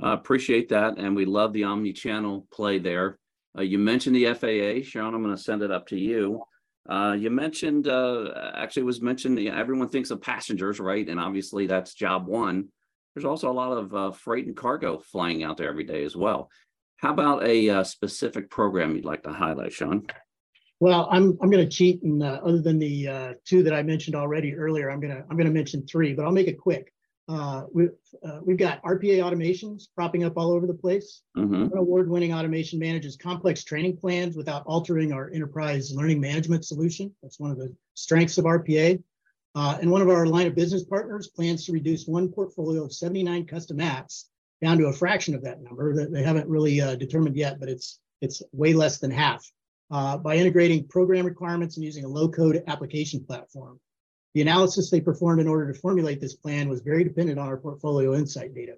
[0.00, 0.98] I appreciate that.
[0.98, 3.18] And we love the omni-channel play there.
[3.56, 5.14] Uh, you mentioned the FAA, Sean.
[5.14, 6.42] I'm going to send it up to you.
[6.88, 9.38] Uh, you mentioned, uh, actually, was mentioned.
[9.38, 11.08] everyone thinks of passengers, right?
[11.08, 12.68] And obviously, that's job one.
[13.14, 16.16] There's also a lot of uh, freight and cargo flying out there every day as
[16.16, 16.50] well.
[16.96, 20.06] How about a uh, specific program you'd like to highlight, Sean?
[20.80, 24.16] Well, I'm I'm going to cheat, and uh, other than the two that I mentioned
[24.16, 26.92] already earlier, I'm gonna I'm gonna mention three, but I'll make it quick.
[27.28, 27.88] Uh, we,
[28.26, 31.22] uh, we've got RPA automations propping up all over the place.
[31.36, 31.76] Mm-hmm.
[31.76, 37.14] Award-winning automation manages complex training plans without altering our enterprise learning management solution.
[37.22, 39.02] That's one of the strengths of RPA.
[39.54, 42.92] Uh, and one of our line of business partners plans to reduce one portfolio of
[42.92, 44.24] 79 custom apps
[44.62, 47.68] down to a fraction of that number that they haven't really uh, determined yet, but
[47.68, 49.44] it's it's way less than half
[49.90, 53.80] uh, by integrating program requirements and using a low-code application platform.
[54.34, 57.56] The analysis they performed in order to formulate this plan was very dependent on our
[57.56, 58.76] portfolio insight data.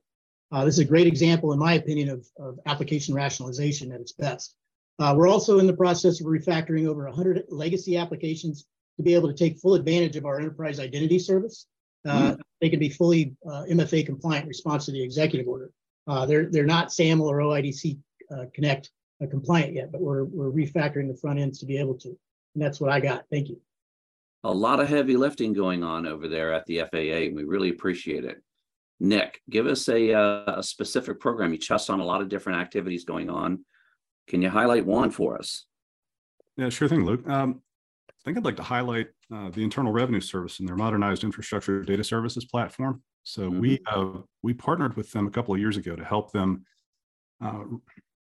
[0.51, 4.13] Uh, this is a great example, in my opinion, of, of application rationalization at its
[4.13, 4.57] best.
[4.99, 9.29] Uh, we're also in the process of refactoring over 100 legacy applications to be able
[9.29, 11.67] to take full advantage of our enterprise identity service.
[12.07, 12.41] Uh, mm.
[12.61, 15.71] They can be fully uh, MFA compliant response to the executive order.
[16.07, 17.99] Uh, they're, they're not SAML or OIDC
[18.31, 18.91] uh, Connect
[19.31, 22.09] compliant yet, but we're, we're refactoring the front ends to be able to.
[22.09, 23.25] And that's what I got.
[23.31, 23.61] Thank you.
[24.45, 27.27] A lot of heavy lifting going on over there at the FAA.
[27.27, 28.43] And we really appreciate it.
[29.01, 31.53] Nick, give us a, a specific program.
[31.53, 33.65] You touched on a lot of different activities going on.
[34.29, 35.67] Can you highlight one for us?
[36.57, 37.29] Yeah, sure thing, Luke.
[37.29, 37.61] Um,
[38.09, 41.83] I think I'd like to highlight uh, the Internal Revenue Service and their modernized infrastructure
[41.83, 43.03] data services platform.
[43.25, 43.61] So mm-hmm.
[43.61, 46.65] we uh, we partnered with them a couple of years ago to help them
[47.43, 47.65] uh,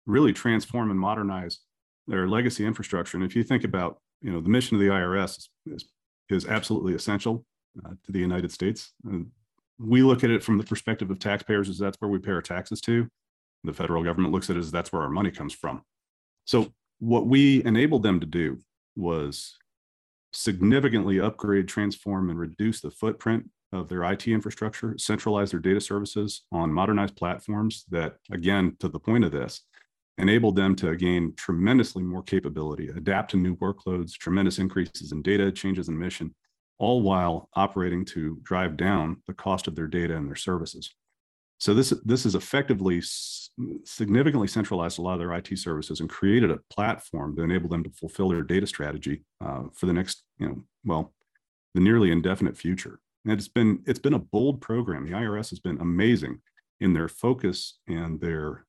[0.06, 1.60] really transform and modernize
[2.06, 3.16] their legacy infrastructure.
[3.16, 5.84] And if you think about, you know, the mission of the IRS is, is,
[6.28, 7.44] is absolutely essential
[7.84, 8.92] uh, to the United States.
[9.04, 9.30] And
[9.78, 12.42] we look at it from the perspective of taxpayers as that's where we pay our
[12.42, 13.08] taxes to
[13.64, 15.82] the federal government looks at it as that's where our money comes from.
[16.44, 18.58] So what we enabled them to do
[18.96, 19.56] was
[20.32, 26.42] significantly upgrade, transform, and reduce the footprint of their IT infrastructure, centralize their data services
[26.52, 29.62] on modernized platforms that, again, to the point of this,
[30.18, 35.50] enabled them to gain tremendously more capability, adapt to new workloads, tremendous increases in data,
[35.50, 36.34] changes in mission,
[36.78, 40.94] all while operating to drive down the cost of their data and their services.
[41.58, 43.00] So this this is effectively
[43.84, 47.84] significantly centralized a lot of their IT services and created a platform to enable them
[47.84, 51.14] to fulfill their data strategy uh, for the next, you know, well,
[51.74, 52.98] the nearly indefinite future.
[53.24, 55.04] And it's been it's been a bold program.
[55.04, 56.40] The IRS has been amazing
[56.80, 58.66] in their focus and their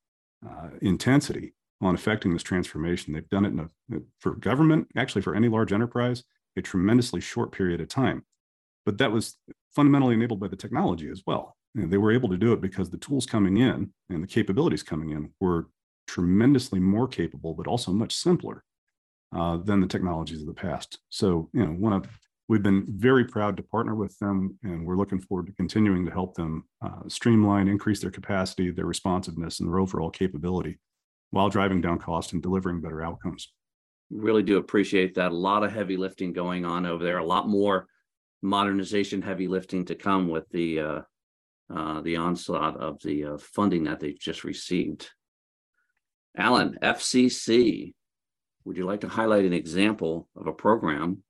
[0.47, 3.13] uh, intensity on affecting this transformation.
[3.13, 3.53] They've done it
[3.95, 6.23] a, for government, actually for any large enterprise,
[6.57, 8.23] a tremendously short period of time.
[8.85, 9.37] But that was
[9.75, 11.57] fundamentally enabled by the technology as well.
[11.75, 14.83] And they were able to do it because the tools coming in and the capabilities
[14.83, 15.67] coming in were
[16.07, 18.63] tremendously more capable, but also much simpler
[19.35, 20.99] uh, than the technologies of the past.
[21.09, 22.07] So, you know, one of
[22.53, 26.11] we've been very proud to partner with them, and we're looking forward to continuing to
[26.11, 30.77] help them uh, streamline, increase their capacity, their responsiveness, and their overall capability,
[31.31, 33.51] while driving down cost and delivering better outcomes.
[34.11, 35.31] Really do appreciate that.
[35.31, 37.17] A lot of heavy lifting going on over there.
[37.17, 37.87] A lot more
[38.43, 41.01] modernization heavy lifting to come with the uh,
[41.73, 45.09] uh, the onslaught of the uh, funding that they've just received.
[46.37, 47.95] Allen, FCC,
[48.63, 51.23] would you like to highlight an example of a program?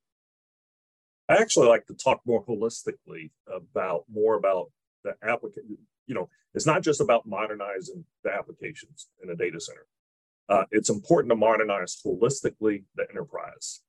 [1.30, 4.72] I actually like to talk more holistically about more about
[5.04, 5.78] the application.
[6.08, 9.86] You know, it's not just about modernizing the applications in a data center.
[10.50, 13.82] Uh, it's important to modernize holistically the enterprise.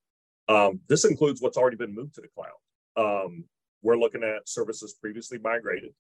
[0.49, 2.55] Um, this includes what's already been moved to the cloud.
[2.97, 3.45] Um,
[3.83, 5.93] we're looking at services previously migrated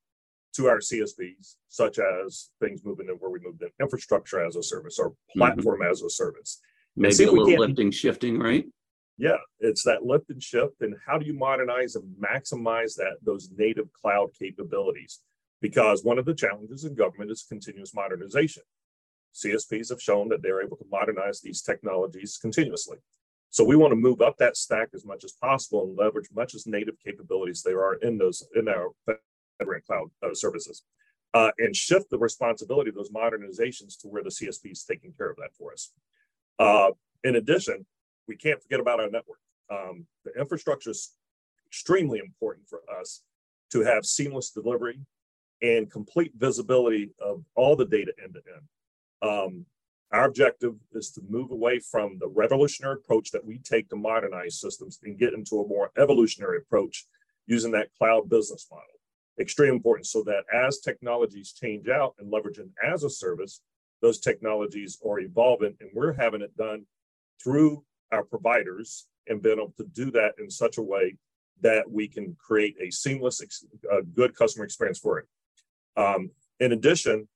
[0.55, 4.63] to our CSPs, such as things moving in where we moved in infrastructure as a
[4.63, 5.41] service or mm-hmm.
[5.41, 5.91] platform mm-hmm.
[5.91, 6.61] as a service.
[6.97, 8.67] Maybe a little lifting, shifting, right?
[9.17, 10.81] Yeah, it's that lift and shift.
[10.81, 15.21] And how do you modernize and maximize that those native cloud capabilities?
[15.61, 18.65] Because one of the challenges in government is continuous modernization.
[19.35, 22.99] CSPs have shown that they're able to modernize these technologies continuously.
[23.51, 26.55] So we want to move up that stack as much as possible and leverage much
[26.55, 30.83] as native capabilities there are in those in our FedRAMP cloud uh, services,
[31.35, 35.31] uh, and shift the responsibility of those modernizations to where the CSP is taking care
[35.31, 35.93] of that for us.
[36.59, 36.91] Uh,
[37.23, 37.87] in addition,
[38.29, 39.39] we can't forget about our network.
[39.71, 41.13] Um, the infrastructure is
[41.67, 43.23] extremely important for us
[43.73, 45.01] to have seamless delivery
[45.63, 49.31] and complete visibility of all the data end to end.
[49.31, 49.67] Um,
[50.13, 54.61] our objective is to move away from the revolutionary approach that we take to modernize
[54.61, 57.07] systems and get into a more evolutionary approach
[57.47, 58.87] using that cloud business model
[59.41, 63.61] extremely important so that as technologies change out and leveraging as a service,
[64.01, 66.85] those technologies are evolving and we're having it done
[67.43, 67.85] through
[68.15, 71.17] our providers and been able to do that in such a way
[71.61, 73.43] that we can create a seamless,
[74.15, 75.27] good customer experience for it.
[75.97, 77.29] Um, in addition,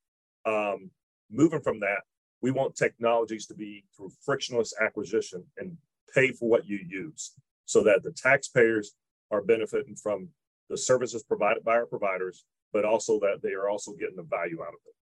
[0.45, 0.91] um,
[1.29, 2.01] moving from that,
[2.41, 5.77] we want technologies to be through frictionless acquisition and
[6.13, 7.33] pay for what you use
[7.65, 8.93] so that the taxpayers
[9.31, 10.29] are benefiting from
[10.69, 14.61] the services provided by our providers, but also that they are also getting the value
[14.61, 14.95] out of it.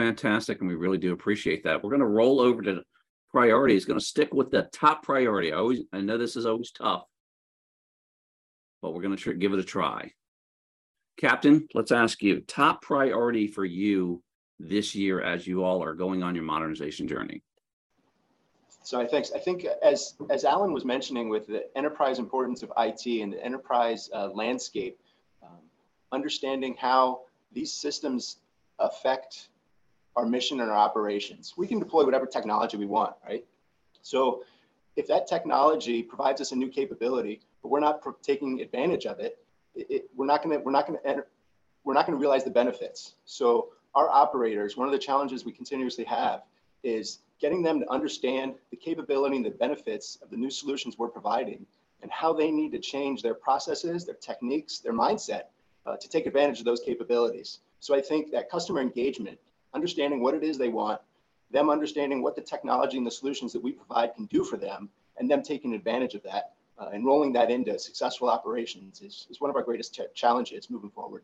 [0.00, 0.60] Fantastic.
[0.60, 1.82] And we really do appreciate that.
[1.82, 2.82] We're going to roll over to
[3.30, 5.52] priorities, going to stick with the top priority.
[5.52, 7.04] I always, I know this is always tough,
[8.82, 10.12] but we're going to tr- give it a try.
[11.18, 14.22] Captain, let's ask you top priority for you
[14.58, 17.42] this year as you all are going on your modernization journey.
[18.82, 22.72] So I think I think as as Allen was mentioning with the enterprise importance of
[22.78, 24.98] IT and the enterprise uh, landscape,
[25.42, 25.58] um,
[26.12, 27.20] understanding how
[27.52, 28.38] these systems
[28.78, 29.50] affect
[30.16, 31.54] our mission and our operations.
[31.56, 33.44] We can deploy whatever technology we want, right?
[34.02, 34.42] So
[34.96, 39.38] if that technology provides us a new capability, but we're not taking advantage of it,
[39.74, 41.24] it, we're not going to we're not going to
[41.84, 43.14] we're not going to realize the benefits.
[43.24, 46.42] So our operators, one of the challenges we continuously have
[46.82, 51.08] is getting them to understand the capability and the benefits of the new solutions we're
[51.08, 51.66] providing
[52.02, 55.44] and how they need to change their processes, their techniques, their mindset
[55.86, 57.60] uh, to take advantage of those capabilities.
[57.80, 59.38] So I think that customer engagement,
[59.74, 61.00] understanding what it is they want,
[61.50, 64.88] them understanding what the technology and the solutions that we provide can do for them,
[65.18, 69.40] and them taking advantage of that uh, and rolling that into successful operations is, is
[69.40, 71.22] one of our greatest challenges moving forward.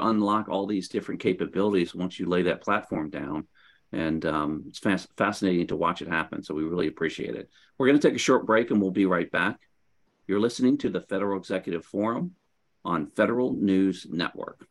[0.00, 3.46] Unlock all these different capabilities once you lay that platform down
[3.94, 6.42] and um, it's fas- fascinating to watch it happen.
[6.42, 7.48] So we really appreciate it.
[7.78, 9.60] We're going to take a short break and we'll be right back.
[10.26, 12.32] You're listening to the Federal Executive Forum
[12.84, 14.66] on Federal News Network.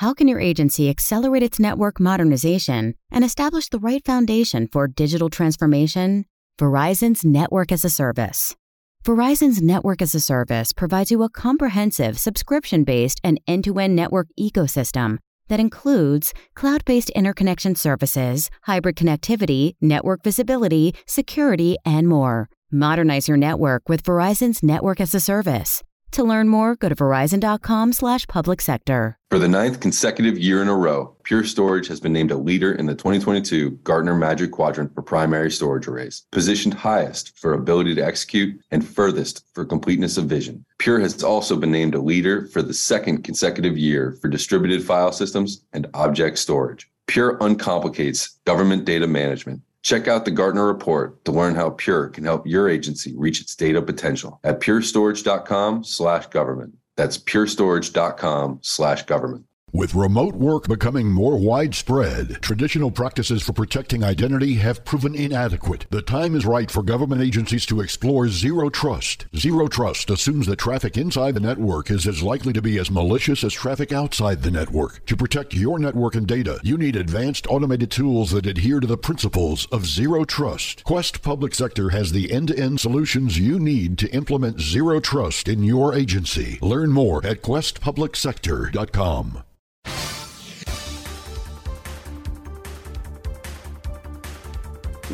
[0.00, 5.28] How can your agency accelerate its network modernization and establish the right foundation for digital
[5.28, 6.24] transformation?
[6.58, 8.56] Verizon's Network as a Service.
[9.04, 13.94] Verizon's Network as a Service provides you a comprehensive subscription based and end to end
[13.94, 22.48] network ecosystem that includes cloud based interconnection services, hybrid connectivity, network visibility, security, and more.
[22.72, 25.82] Modernize your network with Verizon's Network as a Service.
[26.12, 29.16] To learn more, go to verizon.com slash public sector.
[29.30, 32.72] For the ninth consecutive year in a row, Pure Storage has been named a leader
[32.72, 38.04] in the 2022 Gartner Magic Quadrant for primary storage arrays, positioned highest for ability to
[38.04, 40.64] execute and furthest for completeness of vision.
[40.78, 45.12] Pure has also been named a leader for the second consecutive year for distributed file
[45.12, 46.90] systems and object storage.
[47.06, 52.24] Pure uncomplicates government data management Check out the Gartner report to learn how Pure can
[52.24, 56.74] help your agency reach its data potential at purestorage.com slash government.
[56.96, 59.44] That's purestorage.com slash government.
[59.72, 65.86] With remote work becoming more widespread, traditional practices for protecting identity have proven inadequate.
[65.90, 69.26] The time is right for government agencies to explore zero trust.
[69.36, 73.44] Zero trust assumes that traffic inside the network is as likely to be as malicious
[73.44, 75.06] as traffic outside the network.
[75.06, 78.98] To protect your network and data, you need advanced automated tools that adhere to the
[78.98, 80.82] principles of zero trust.
[80.82, 85.46] Quest Public Sector has the end to end solutions you need to implement zero trust
[85.46, 86.58] in your agency.
[86.60, 89.44] Learn more at questpublicsector.com.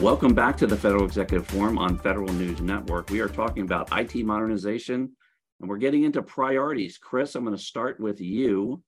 [0.01, 3.09] Welcome back to the Federal Executive Forum on Federal News Network.
[3.09, 5.11] We are talking about IT modernization
[5.59, 6.99] and we're getting into priorities.
[6.99, 8.83] Chris, I'm going to start with you.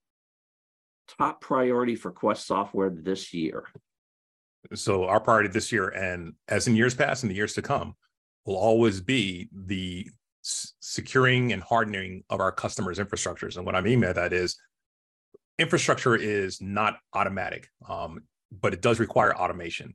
[1.17, 3.65] Top priority for Quest Software this year.
[4.75, 7.95] So, our priority this year, and as in years past and the years to come,
[8.45, 10.07] will always be the
[10.43, 13.57] securing and hardening of our customers' infrastructures.
[13.57, 14.59] And what I mean by that is
[15.59, 19.95] infrastructure is not automatic, um, but it does require automation.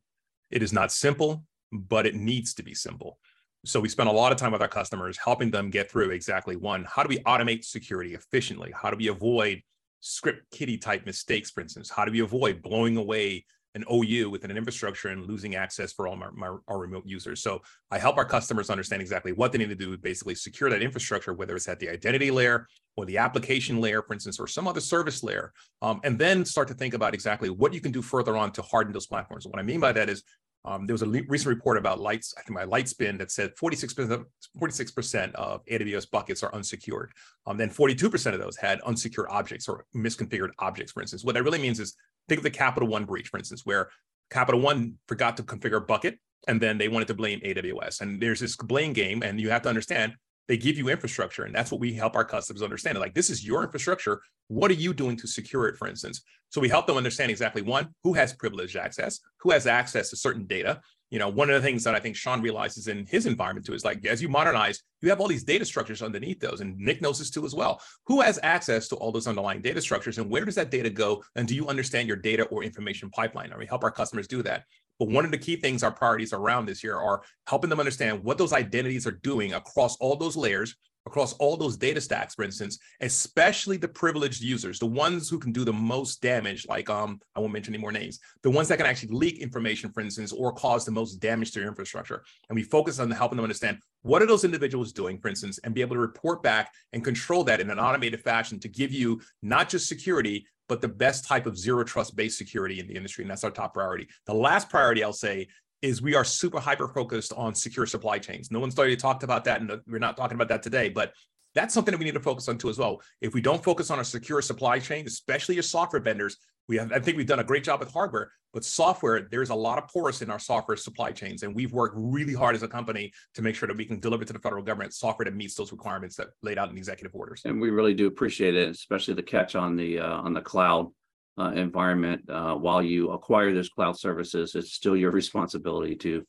[0.53, 3.17] It is not simple, but it needs to be simple.
[3.65, 6.55] So we spend a lot of time with our customers helping them get through exactly
[6.55, 8.71] one, how do we automate security efficiently?
[8.79, 9.63] How do we avoid
[10.01, 11.89] script kiddie type mistakes, for instance?
[11.89, 13.45] How do we avoid blowing away
[13.75, 17.41] an OU within an infrastructure and losing access for all our, our, remote users.
[17.41, 20.69] So I help our customers understand exactly what they need to do to basically secure
[20.69, 24.47] that infrastructure, whether it's at the identity layer or the application layer, for instance, or
[24.47, 25.51] some other service layer,
[25.81, 28.61] um, and then start to think about exactly what you can do further on to
[28.61, 29.47] harden those platforms.
[29.47, 30.23] what I mean by that is
[30.65, 33.53] um, there was a le- recent report about lights, I think my Lightspin that said
[33.55, 34.25] 46%,
[34.61, 37.11] 46% of AWS buckets are unsecured.
[37.45, 41.23] Um, then 42% of those had unsecured objects or misconfigured objects, for instance.
[41.23, 41.95] What that really means is
[42.29, 43.89] think of the Capital One breach, for instance, where
[44.29, 48.01] Capital One forgot to configure a bucket and then they wanted to blame AWS.
[48.01, 50.13] And there's this blame game, and you have to understand
[50.47, 52.97] they give you infrastructure and that's what we help our customers understand.
[52.99, 54.21] Like this is your infrastructure.
[54.47, 56.21] What are you doing to secure it for instance?
[56.49, 60.15] So we help them understand exactly one who has privileged access who has access to
[60.15, 60.81] certain data.
[61.09, 63.75] You know one of the things that i think sean realizes in his environment too
[63.75, 67.03] is like as you modernize you have all these data structures underneath those and nick
[67.03, 67.81] knows this too as well.
[68.07, 71.23] Who has access to all those underlying data structures and where does that data go?
[71.35, 73.51] And do you understand your data or information pipeline?
[73.51, 74.63] And we help our customers do that
[74.99, 78.23] but one of the key things our priorities around this year are helping them understand
[78.23, 80.75] what those identities are doing across all those layers,
[81.05, 85.51] across all those data stacks, for instance, especially the privileged users, the ones who can
[85.51, 88.77] do the most damage, like um, I won't mention any more names, the ones that
[88.77, 92.23] can actually leak information, for instance, or cause the most damage to your infrastructure.
[92.49, 95.73] And we focus on helping them understand what are those individuals doing, for instance, and
[95.73, 99.21] be able to report back and control that in an automated fashion to give you
[99.41, 103.23] not just security, but the best type of zero trust based security in the industry.
[103.23, 104.07] And that's our top priority.
[104.25, 105.47] The last priority I'll say
[105.83, 108.49] is we are super hyper focused on secure supply chains.
[108.49, 111.13] No one's already talked about that, and we're not talking about that today, but
[111.53, 113.03] that's something that we need to focus on too as well.
[113.21, 116.37] If we don't focus on a secure supply chain, especially your software vendors,
[116.67, 119.55] we have I think we've done a great job with hardware, but software, there's a
[119.55, 121.43] lot of porous in our software supply chains.
[121.43, 124.23] And we've worked really hard as a company to make sure that we can deliver
[124.25, 127.41] to the federal government software that meets those requirements that laid out in executive orders.
[127.45, 130.91] And we really do appreciate it, especially the catch on the uh, on the cloud
[131.37, 132.29] uh, environment.
[132.29, 136.25] Uh, while you acquire those cloud services, it's still your responsibility to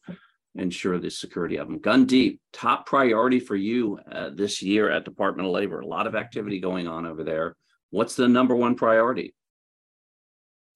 [0.56, 1.80] ensure the security of them.
[1.80, 5.80] Gundeep, top priority for you uh, this year at Department of Labor.
[5.80, 7.56] A lot of activity going on over there.
[7.90, 9.34] What's the number one priority?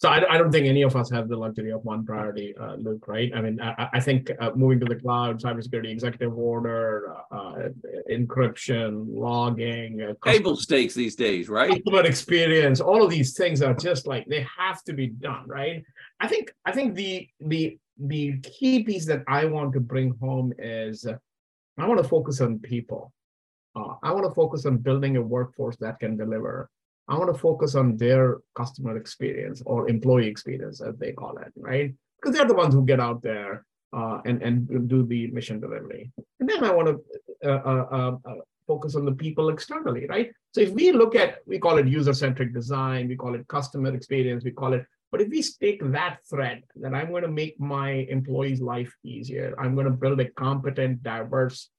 [0.01, 2.75] So I, I don't think any of us have the luxury of one priority, uh,
[2.77, 3.09] Luke.
[3.09, 3.33] Right?
[3.35, 7.71] I mean, I, I think uh, moving to the cloud, cybersecurity, executive order, uh,
[8.09, 11.71] encryption, logging, uh, table stakes these days, right?
[11.71, 15.83] Customer experience, all of these things are just like they have to be done, right?
[16.21, 20.53] I think I think the the the key piece that I want to bring home
[20.59, 21.17] is uh,
[21.77, 23.13] I want to focus on people.
[23.75, 26.71] Uh, I want to focus on building a workforce that can deliver.
[27.09, 31.53] I want to focus on their customer experience or employee experience, as they call it,
[31.57, 31.95] right?
[32.17, 36.13] Because they're the ones who get out there uh, and and do the mission delivery.
[36.41, 38.35] And then I want to uh, uh, uh, uh,
[38.67, 40.31] focus on the people externally, right?
[40.53, 44.45] So if we look at, we call it user-centric design, we call it customer experience,
[44.45, 44.85] we call it.
[45.11, 49.55] But if we take that thread, that I'm going to make my employees' life easier,
[49.59, 51.71] I'm going to build a competent, diverse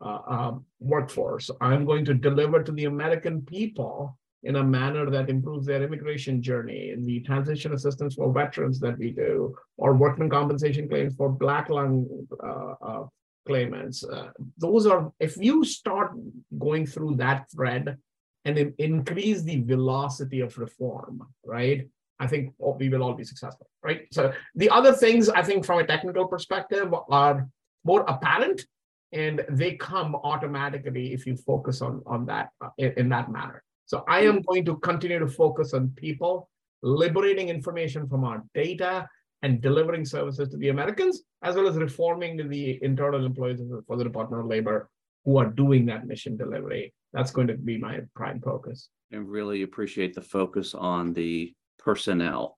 [0.00, 1.50] uh, um, workforce.
[1.60, 6.40] I'm going to deliver to the American people in a manner that improves their immigration
[6.40, 11.28] journey, in the transition assistance for veterans that we do, or workman compensation claims for
[11.28, 12.06] Black lung
[12.42, 13.04] uh, uh,
[13.46, 14.04] claimants.
[14.04, 16.12] Uh, those are, if you start
[16.58, 17.96] going through that thread
[18.44, 21.88] and increase the velocity of reform, right?
[22.20, 24.06] I think we will all be successful, right?
[24.12, 27.48] So the other things I think from a technical perspective are
[27.84, 28.66] more apparent
[29.12, 33.62] and they come automatically if you focus on, on that uh, in, in that manner.
[33.88, 36.50] So I am going to continue to focus on people,
[36.82, 39.08] liberating information from our data
[39.40, 44.04] and delivering services to the Americans, as well as reforming the internal employees for the
[44.04, 44.90] Department of Labor
[45.24, 46.92] who are doing that mission delivery.
[47.14, 48.90] That's going to be my prime focus.
[49.10, 52.56] And really appreciate the focus on the personnel.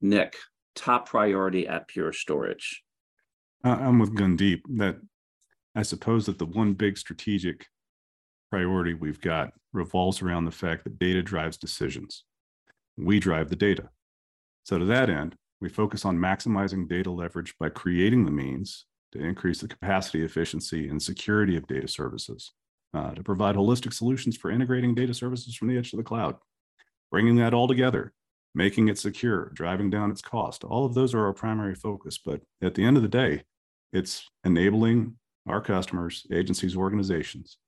[0.00, 0.34] Nick,
[0.74, 2.82] top priority at Pure Storage.
[3.62, 4.96] I'm with Gundeep that
[5.74, 7.66] I suppose that the one big strategic
[8.50, 12.24] priority we've got revolves around the fact that data drives decisions.
[12.96, 13.90] We drive the data.
[14.64, 19.20] So, to that end, we focus on maximizing data leverage by creating the means to
[19.20, 22.52] increase the capacity, efficiency, and security of data services,
[22.94, 26.36] uh, to provide holistic solutions for integrating data services from the edge to the cloud,
[27.10, 28.12] bringing that all together,
[28.54, 30.64] making it secure, driving down its cost.
[30.64, 32.18] All of those are our primary focus.
[32.18, 33.44] But at the end of the day,
[33.92, 35.16] it's enabling
[35.46, 37.58] our customers, agencies, organizations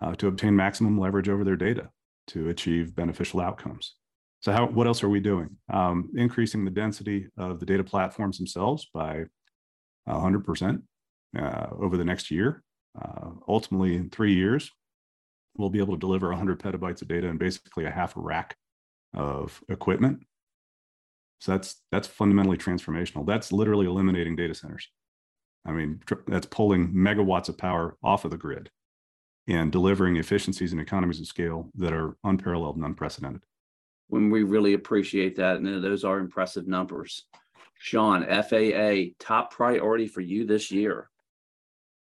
[0.00, 1.90] uh, to obtain maximum leverage over their data
[2.28, 3.94] to achieve beneficial outcomes.
[4.40, 5.56] So, how, what else are we doing?
[5.72, 9.24] Um, increasing the density of the data platforms themselves by
[10.08, 10.82] 100%
[11.38, 12.62] uh, over the next year.
[13.00, 14.70] Uh, ultimately, in three years,
[15.56, 18.56] we'll be able to deliver 100 petabytes of data and basically a half a rack
[19.14, 20.20] of equipment.
[21.40, 23.26] So that's that's fundamentally transformational.
[23.26, 24.88] That's literally eliminating data centers.
[25.66, 28.70] I mean, that's pulling megawatts of power off of the grid
[29.46, 33.42] and delivering efficiencies and economies of scale that are unparalleled and unprecedented.
[34.08, 37.24] When we really appreciate that, and those are impressive numbers.
[37.78, 41.10] Sean, FAA, top priority for you this year?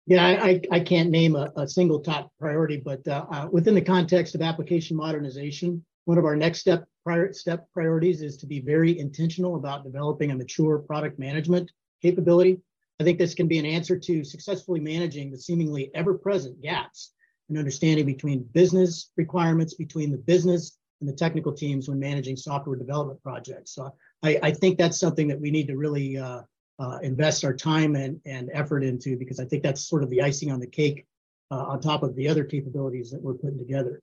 [0.06, 3.82] Yeah, I, I can't name a, a single top priority, but uh, uh, within the
[3.82, 8.60] context of application modernization, one of our next step prior step priorities is to be
[8.60, 11.70] very intentional about developing a mature product management
[12.00, 12.58] capability.
[12.98, 17.12] I think this can be an answer to successfully managing the seemingly ever-present gaps
[17.48, 22.76] and understanding between business requirements, between the business and the technical teams when managing software
[22.76, 23.72] development projects.
[23.72, 23.92] So
[24.22, 26.42] I, I think that's something that we need to really uh,
[26.78, 30.22] uh, invest our time and, and effort into because I think that's sort of the
[30.22, 31.06] icing on the cake
[31.50, 34.02] uh, on top of the other capabilities that we're putting together.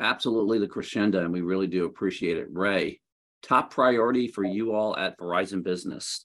[0.00, 2.46] Absolutely the crescendo, and we really do appreciate it.
[2.50, 3.00] Ray,
[3.42, 6.24] top priority for you all at Verizon Business.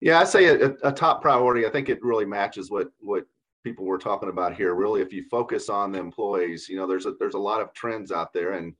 [0.00, 1.66] Yeah, I say a, a, top priority.
[1.66, 3.24] I think it really matches what what
[3.68, 4.74] people were talking about here.
[4.74, 7.72] Really, if you focus on the employees, you know, there's a there's a lot of
[7.74, 8.74] trends out there, and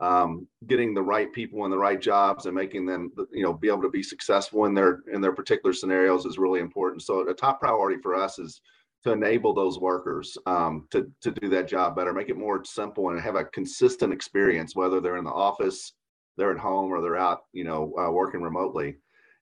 [0.00, 3.68] um, getting the right people in the right jobs and making them, you know, be
[3.68, 7.02] able to be successful in their in their particular scenarios is really important.
[7.02, 8.60] So, a top priority for us is
[9.04, 13.10] to enable those workers um, to to do that job better, make it more simple,
[13.10, 15.92] and have a consistent experience, whether they're in the office,
[16.36, 18.96] they're at home, or they're out, you know, uh, working remotely.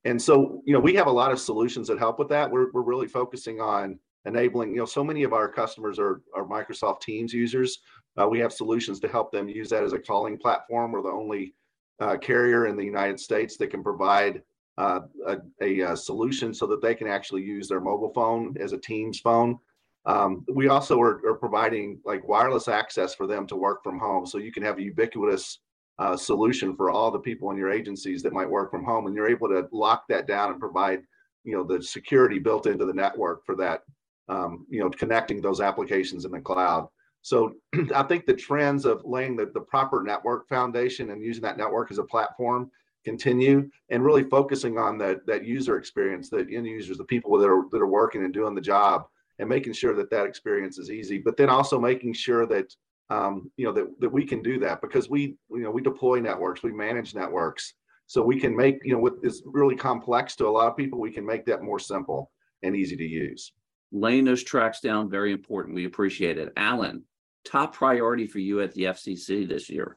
[0.05, 2.51] And so, you know, we have a lot of solutions that help with that.
[2.51, 6.45] We're, we're really focusing on enabling, you know, so many of our customers are, are
[6.45, 7.81] Microsoft Teams users.
[8.21, 10.93] Uh, we have solutions to help them use that as a calling platform.
[10.93, 11.55] We're the only
[12.01, 14.43] uh, carrier in the United States that can provide
[14.79, 18.73] uh, a, a, a, solution so that they can actually use their mobile phone as
[18.73, 19.59] a Teams phone.
[20.07, 24.25] Um, we also are, are, providing like wireless access for them to work from home.
[24.25, 25.59] So you can have a ubiquitous
[25.99, 29.07] uh, solution for all the people in your agencies that might work from home.
[29.07, 31.03] And you're able to lock that down and provide,
[31.45, 33.83] you know, the security built into the network for that,
[34.31, 36.89] um, you know, connecting those applications in the cloud.
[37.23, 37.55] So
[37.95, 41.91] I think the trends of laying the, the proper network foundation and using that network
[41.91, 42.71] as a platform
[43.05, 47.49] continue and really focusing on that, that user experience, the end users, the people that
[47.49, 49.07] are, that are working and doing the job
[49.39, 52.73] and making sure that that experience is easy, but then also making sure that
[53.09, 56.21] um, you know that, that we can do that because we you know we deploy
[56.21, 57.75] networks, we manage networks,
[58.07, 61.01] so we can make you know what is really complex to a lot of people,
[61.01, 62.31] we can make that more simple
[62.63, 63.53] and easy to use.
[63.93, 65.75] Laying those tracks down very important.
[65.75, 67.05] We appreciate it, Allen.
[67.45, 69.97] Top priority for you at the FCC this year?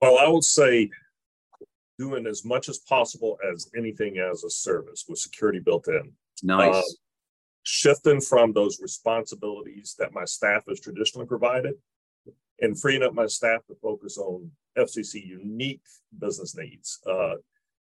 [0.00, 0.90] Well, I would say
[1.98, 6.12] doing as much as possible as anything as a service with security built in.
[6.42, 6.74] Nice.
[6.74, 6.82] Uh,
[7.62, 11.74] shifting from those responsibilities that my staff has traditionally provided
[12.60, 15.82] and freeing up my staff to focus on FCC unique
[16.18, 17.00] business needs.
[17.06, 17.34] Uh,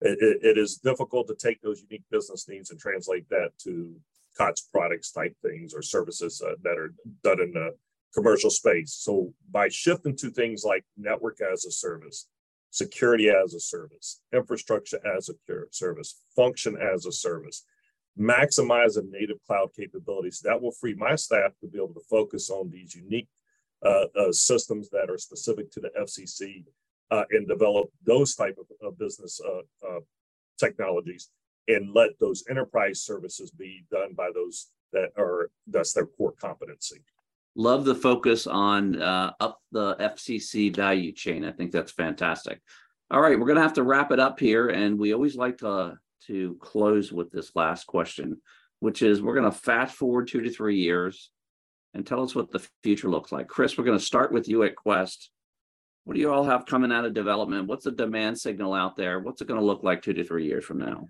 [0.00, 3.94] it, it is difficult to take those unique business needs and translate that to
[4.36, 7.74] COTS products type things or services uh, that are done in the
[8.14, 8.92] commercial space.
[8.92, 12.28] So by shifting to things like network as a service,
[12.70, 15.34] security as a service, infrastructure as a
[15.70, 17.64] service, function as a service,
[18.18, 20.40] maximize the native cloud capabilities.
[20.44, 23.28] That will free my staff to be able to focus on these unique
[23.84, 26.64] uh, uh, systems that are specific to the FCC
[27.10, 30.00] uh, and develop those type of, of business uh, uh,
[30.58, 31.30] technologies
[31.68, 37.02] and let those enterprise services be done by those that are that's their core competency.
[37.56, 41.44] Love the focus on uh, up the FCC value chain.
[41.44, 42.60] I think that's fantastic.
[43.10, 45.58] All right, we're going to have to wrap it up here, and we always like
[45.58, 45.96] to
[46.26, 48.40] to close with this last question,
[48.80, 51.30] which is we're going to fast forward two to three years
[51.92, 53.46] and tell us what the future looks like.
[53.46, 55.30] Chris, we're going to start with you at Quest.
[56.04, 57.68] What do you all have coming out of development?
[57.68, 59.20] What's the demand signal out there?
[59.20, 61.08] What's it going to look like two to three years from now?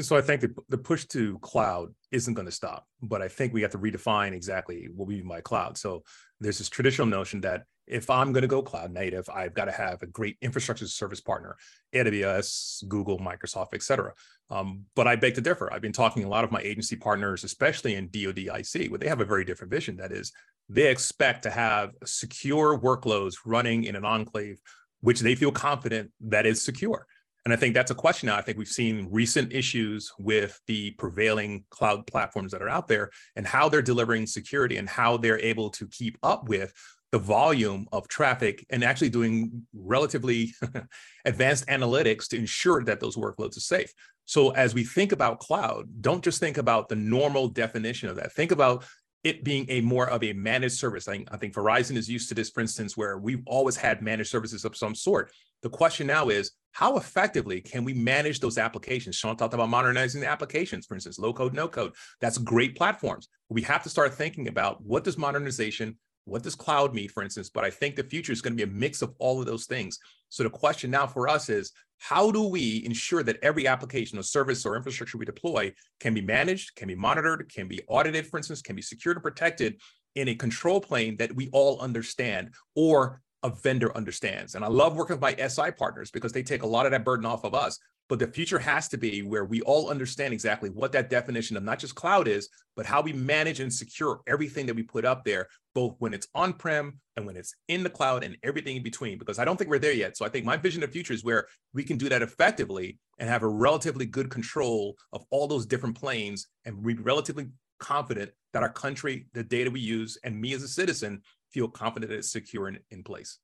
[0.00, 3.52] So I think the, the push to cloud isn't going to stop, but I think
[3.52, 5.78] we have to redefine exactly what we mean by cloud.
[5.78, 6.02] So
[6.40, 9.72] there's this traditional notion that if I'm going to go cloud native, I've got to
[9.72, 11.56] have a great infrastructure service partner,
[11.94, 14.12] AWS, Google, Microsoft, et cetera.
[14.50, 15.72] Um, but I beg to differ.
[15.72, 19.22] I've been talking a lot of my agency partners, especially in DoDIC, where they have
[19.22, 19.96] a very different vision.
[19.96, 20.32] That is,
[20.68, 24.60] they expect to have secure workloads running in an enclave,
[25.00, 27.06] which they feel confident that is secure.
[27.48, 28.36] And I think that's a question now.
[28.36, 33.08] I think we've seen recent issues with the prevailing cloud platforms that are out there
[33.36, 36.74] and how they're delivering security and how they're able to keep up with
[37.10, 40.52] the volume of traffic and actually doing relatively
[41.24, 43.94] advanced analytics to ensure that those workloads are safe.
[44.26, 48.34] So as we think about cloud, don't just think about the normal definition of that.
[48.34, 48.84] Think about
[49.24, 51.08] it being a more of a managed service.
[51.08, 54.02] I think, I think Verizon is used to this, for instance, where we've always had
[54.02, 55.32] managed services of some sort.
[55.62, 59.16] The question now is, how effectively can we manage those applications?
[59.16, 61.92] Sean talked about modernizing the applications, for instance, low code, no code.
[62.20, 63.28] That's great platforms.
[63.48, 65.96] We have to start thinking about what does modernization
[66.28, 67.48] what does cloud mean, for instance?
[67.48, 69.64] But I think the future is going to be a mix of all of those
[69.64, 69.98] things.
[70.28, 74.22] So the question now for us is how do we ensure that every application or
[74.22, 78.38] service or infrastructure we deploy can be managed, can be monitored, can be audited, for
[78.38, 79.80] instance, can be secured and protected
[80.14, 84.54] in a control plane that we all understand or a vendor understands.
[84.54, 87.04] And I love working with my SI partners because they take a lot of that
[87.04, 87.78] burden off of us.
[88.08, 91.62] But the future has to be where we all understand exactly what that definition of
[91.62, 95.24] not just cloud is, but how we manage and secure everything that we put up
[95.24, 98.82] there, both when it's on prem and when it's in the cloud and everything in
[98.82, 99.18] between.
[99.18, 100.16] Because I don't think we're there yet.
[100.16, 102.98] So I think my vision of the future is where we can do that effectively
[103.18, 107.48] and have a relatively good control of all those different planes and be relatively
[107.78, 112.10] confident that our country, the data we use, and me as a citizen feel confident
[112.10, 113.38] that it's secure and in place.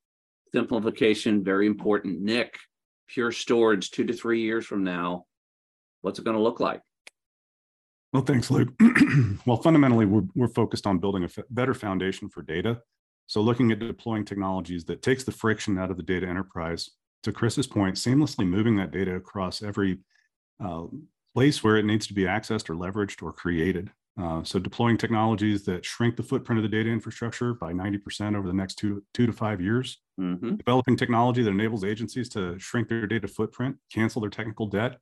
[0.52, 2.20] Simplification, very important.
[2.20, 2.56] Nick,
[3.08, 5.24] pure storage two to three years from now,
[6.02, 6.80] what's it going to look like?
[8.12, 8.68] Well, thanks, Luke.
[9.46, 12.80] well, fundamentally, we're, we're focused on building a f- better foundation for data.
[13.26, 16.90] So, looking at deploying technologies that takes the friction out of the data enterprise.
[17.24, 19.98] To Chris's point, seamlessly moving that data across every
[20.62, 20.84] uh,
[21.34, 23.90] place where it needs to be accessed or leveraged or created.
[24.20, 28.46] Uh, so deploying technologies that shrink the footprint of the data infrastructure by 90% over
[28.46, 29.98] the next two, two to five years.
[30.20, 30.56] Mm-hmm.
[30.56, 34.98] Developing technology that enables agencies to shrink their data footprint, cancel their technical debt,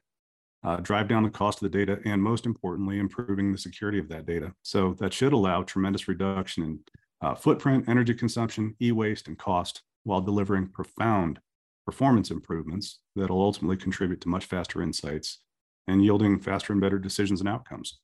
[0.64, 4.08] uh, drive down the cost of the data, and most importantly, improving the security of
[4.08, 4.54] that data.
[4.62, 6.78] So that should allow tremendous reduction in
[7.20, 11.38] uh, footprint, energy consumption, e-waste, and cost while delivering profound
[11.84, 15.40] performance improvements that'll ultimately contribute to much faster insights
[15.88, 17.98] and yielding faster and better decisions and outcomes.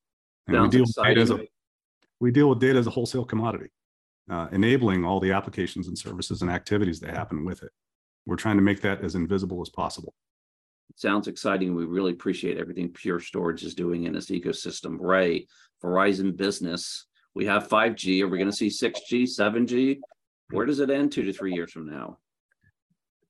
[0.48, 1.40] And we deal, with data as a,
[2.20, 3.70] we deal with data as a wholesale commodity,
[4.30, 7.70] uh, enabling all the applications and services and activities that happen with it.
[8.26, 10.14] We're trying to make that as invisible as possible.
[10.96, 11.74] Sounds exciting.
[11.74, 14.96] We really appreciate everything Pure Storage is doing in this ecosystem.
[14.98, 15.46] Ray,
[15.82, 18.22] Verizon Business, we have 5G.
[18.22, 20.00] Are we going to see 6G, 7G?
[20.50, 22.18] Where does it end two to three years from now?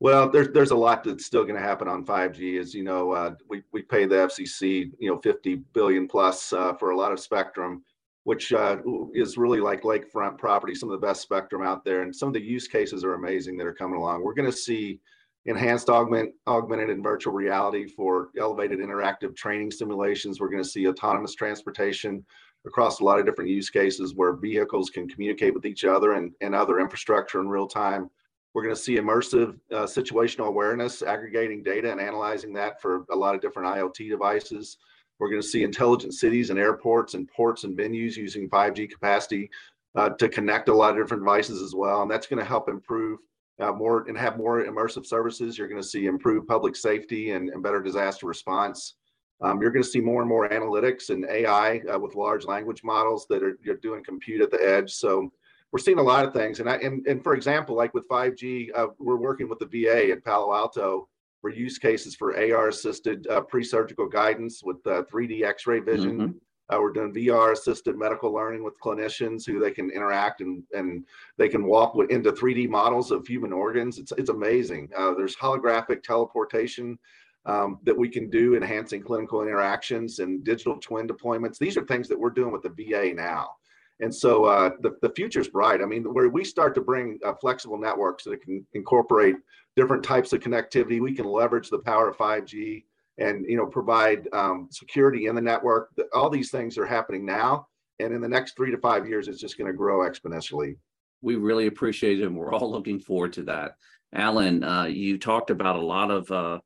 [0.01, 2.61] Well, there's there's a lot that's still going to happen on 5G.
[2.61, 6.75] As you know, uh, we we pay the FCC you know 50 billion plus uh,
[6.75, 7.83] for a lot of spectrum,
[8.23, 8.77] which uh,
[9.13, 12.35] is really like lakefront property, some of the best spectrum out there, and some of
[12.35, 14.23] the use cases are amazing that are coming along.
[14.23, 15.01] We're going to see
[15.47, 20.39] enhanced augment augmented and virtual reality for elevated interactive training simulations.
[20.39, 22.25] We're going to see autonomous transportation
[22.67, 26.33] across a lot of different use cases where vehicles can communicate with each other and,
[26.41, 28.11] and other infrastructure in real time.
[28.59, 33.15] We're going to see immersive uh, situational awareness, aggregating data and analyzing that for a
[33.15, 34.79] lot of different IoT devices.
[35.21, 39.49] We're going to see intelligent cities and airports and ports and venues using 5G capacity
[39.95, 42.03] uh, to connect a lot of different devices as well.
[42.03, 43.21] And that's going to help improve
[43.61, 45.57] uh, more and have more immersive services.
[45.57, 48.95] You're going to see improved public safety and, and better disaster response.
[49.41, 52.83] Um, you're going to see more and more analytics and AI uh, with large language
[52.83, 54.91] models that are doing compute at the edge.
[54.91, 55.31] So
[55.73, 56.61] we're seeing a lot of things.
[56.61, 60.13] And I and, and for example, like with 5G, uh, we're working with the VA
[60.13, 61.09] at Palo Alto
[61.41, 66.19] for use cases for AR assisted uh, pre-surgical guidance with 3D uh, X-ray vision.
[66.19, 66.39] Mm-hmm.
[66.71, 71.05] Uh, we're doing VR assisted medical learning with clinicians who they can interact and, and
[71.39, 73.99] they can walk with, into 3D models of human organs.
[73.99, 74.91] It's, it's amazing.
[74.97, 76.99] Uh, there's holographic teleportation
[77.47, 81.57] um, that we can do, enhancing clinical interactions and digital twin deployments.
[81.57, 83.53] These are things that we're doing with the VA now.
[84.01, 85.83] And so uh, the, the future's bright.
[85.83, 89.35] I mean, where we start to bring uh, flexible networks that can incorporate
[89.77, 92.85] different types of connectivity, we can leverage the power of 5G
[93.19, 95.91] and you know provide um, security in the network.
[96.15, 97.67] All these things are happening now,
[97.99, 100.77] and in the next three to five years, it's just going to grow exponentially.
[101.21, 103.73] We really appreciate it, and we're all looking forward to that.
[104.15, 106.61] Allen, uh, you talked about a lot of uh,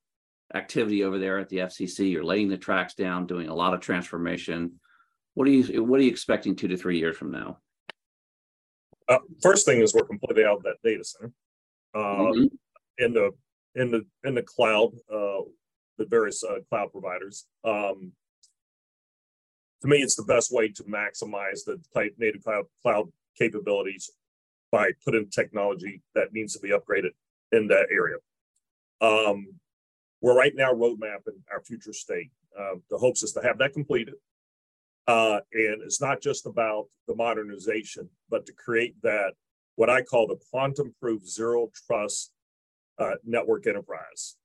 [0.55, 2.13] activity over there at the FCC.
[2.13, 4.79] You're laying the tracks down, doing a lot of transformation.
[5.35, 7.59] What are you What are you expecting two to three years from now?
[9.09, 11.33] Uh, first thing is we're completely out of that data center.
[11.95, 12.45] Uh, mm-hmm.
[12.99, 13.31] In the
[13.75, 15.43] in the in the cloud, uh,
[15.99, 17.47] the various uh, cloud providers.
[17.65, 18.13] Um,
[19.81, 24.11] to me, it's the best way to maximize the type native cloud cloud capabilities
[24.71, 27.11] by putting technology that needs to be upgraded
[27.51, 28.17] in that area.
[29.01, 29.55] Um,
[30.21, 32.31] we're right now roadmapping our future state.
[32.59, 34.15] Uh, the hopes is to have that completed.
[35.07, 39.33] Uh, and it's not just about the modernization, but to create that,
[39.77, 42.33] what I call the quantum proof zero trust
[42.99, 44.37] uh, network enterprise.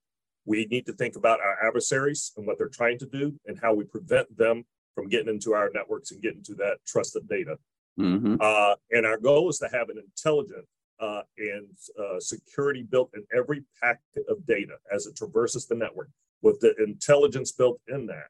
[0.44, 3.74] We need to think about our adversaries and what they're trying to do and how
[3.74, 7.56] we prevent them from getting into our networks and getting to that trusted data.
[8.00, 8.36] Mm-hmm.
[8.40, 10.64] Uh, and our goal is to have an intelligent
[11.00, 11.68] uh, and
[12.00, 16.08] uh, security built in every packet of data as it traverses the network
[16.42, 18.28] with the intelligence built in that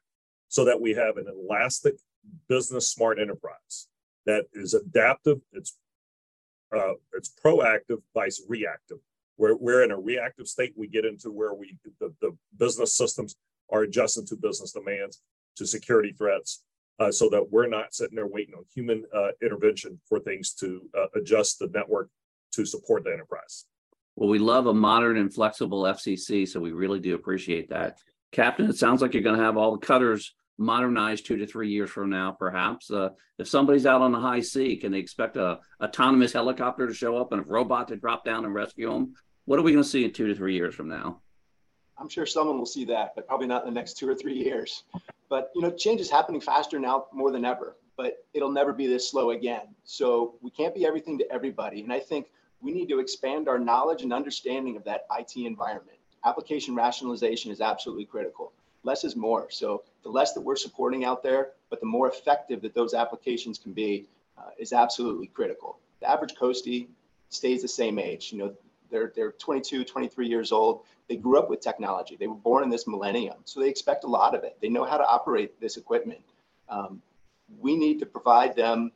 [0.49, 1.95] so that we have an elastic
[2.47, 3.87] business smart enterprise
[4.25, 5.77] that is adaptive it's
[6.75, 8.99] uh, it's proactive vice reactive
[9.39, 10.73] we're, we're in a reactive state.
[10.75, 13.35] We get into where we the, the business systems
[13.71, 15.21] are adjusting to business demands,
[15.55, 16.63] to security threats,
[16.99, 20.81] uh, so that we're not sitting there waiting on human uh, intervention for things to
[20.95, 22.09] uh, adjust the network
[22.51, 23.65] to support the enterprise.
[24.17, 27.99] Well, we love a modern and flexible FCC, so we really do appreciate that.
[28.33, 31.69] Captain, it sounds like you're going to have all the cutters modernized two to three
[31.69, 32.91] years from now, perhaps.
[32.91, 36.93] Uh, if somebody's out on the high sea, can they expect a autonomous helicopter to
[36.93, 39.13] show up and a robot to drop down and rescue them?
[39.45, 41.21] What are we going to see in two to three years from now?
[41.97, 44.35] I'm sure someone will see that, but probably not in the next two or three
[44.35, 44.83] years.
[45.29, 48.87] But you know, change is happening faster now more than ever, but it'll never be
[48.87, 49.75] this slow again.
[49.83, 51.81] So we can't be everything to everybody.
[51.81, 52.27] And I think
[52.61, 55.97] we need to expand our knowledge and understanding of that IT environment.
[56.25, 58.51] Application rationalization is absolutely critical.
[58.83, 59.49] Less is more.
[59.49, 63.57] So the less that we're supporting out there, but the more effective that those applications
[63.57, 64.07] can be
[64.37, 65.79] uh, is absolutely critical.
[65.99, 66.87] The average coastie
[67.29, 68.31] stays the same age.
[68.31, 68.53] You know,
[68.89, 70.81] they're, they're 22, 23 years old.
[71.07, 72.15] They grew up with technology.
[72.15, 73.37] They were born in this millennium.
[73.45, 74.57] So they expect a lot of it.
[74.61, 76.21] They know how to operate this equipment.
[76.69, 77.01] Um,
[77.59, 78.91] we need to provide them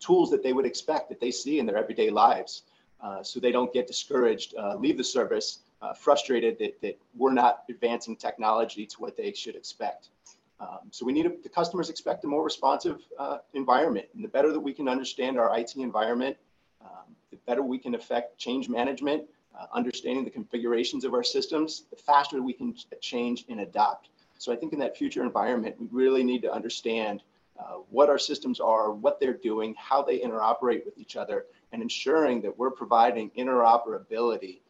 [0.00, 2.62] tools that they would expect that they see in their everyday lives
[3.02, 7.32] uh, so they don't get discouraged, uh, leave the service, uh, frustrated that, that we're
[7.32, 10.08] not advancing technology to what they should expect.
[10.60, 14.06] Um, so we need a, the customers expect a more responsive uh, environment.
[14.14, 16.36] And the better that we can understand our IT environment,
[16.82, 19.24] um, the better we can affect change management,
[19.58, 24.10] uh, understanding the configurations of our systems, the faster we can change and adopt.
[24.38, 27.22] So I think in that future environment, we really need to understand
[27.58, 31.82] uh, what our systems are, what they're doing, how they interoperate with each other, and
[31.82, 34.60] ensuring that we're providing interoperability,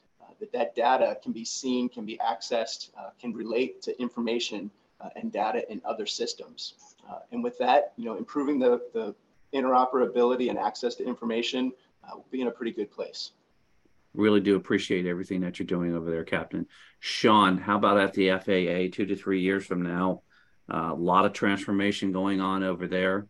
[0.40, 4.70] that that data can be seen, can be accessed, uh, can relate to information
[5.00, 6.74] uh, and data in other systems.
[7.08, 9.14] Uh, and with that, you know, improving the, the
[9.54, 11.72] interoperability and access to information
[12.12, 13.32] will be in a pretty good place.
[14.14, 16.66] Really do appreciate everything that you're doing over there, Captain.
[16.98, 20.22] Sean, how about at the FAA two to three years from now?
[20.72, 23.26] a lot of transformation going on over there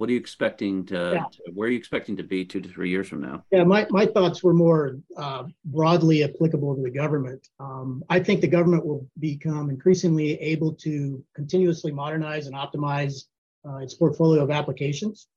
[0.00, 1.24] what are you expecting to, yeah.
[1.30, 3.44] to, where are you expecting to be two to three years from now?
[3.50, 7.46] Yeah my, my thoughts were more uh, broadly applicable to the government.
[7.60, 13.24] Um, i think the government will become increasingly able to continuously modernize and optimize
[13.68, 15.28] uh, its portfolio of applications.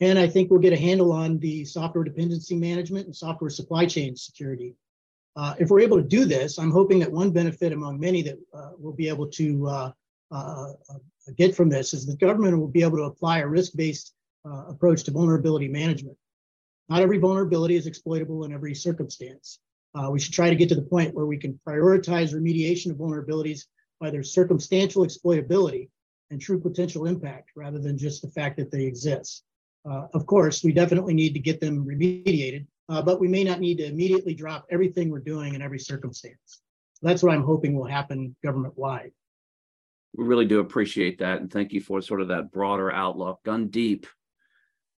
[0.00, 3.86] And i think we'll get a handle on the software dependency management and software supply
[3.86, 4.74] chain security.
[5.34, 8.38] Uh, if we're able to do this i'm hoping that one benefit among many that
[8.52, 9.90] uh, we'll be able to uh,
[10.30, 10.72] uh,
[11.36, 14.14] get from this is the government will be able to apply a risk-based
[14.44, 16.16] uh, approach to vulnerability management.
[16.88, 19.60] Not every vulnerability is exploitable in every circumstance.
[19.94, 22.96] Uh, we should try to get to the point where we can prioritize remediation of
[22.96, 23.66] vulnerabilities
[24.00, 25.88] by their circumstantial exploitability
[26.30, 29.44] and true potential impact rather than just the fact that they exist.
[29.88, 33.60] Uh, of course, we definitely need to get them remediated, uh, but we may not
[33.60, 36.60] need to immediately drop everything we're doing in every circumstance.
[37.02, 39.12] That's what I'm hoping will happen government wide
[40.16, 43.40] we really do appreciate that and thank you for sort of that broader outlook.
[43.44, 44.06] Gundeep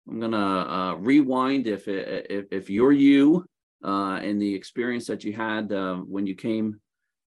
[0.10, 3.46] i'm going to uh, rewind if, if if you're you
[3.84, 6.80] uh, and the experience that you had uh, when you came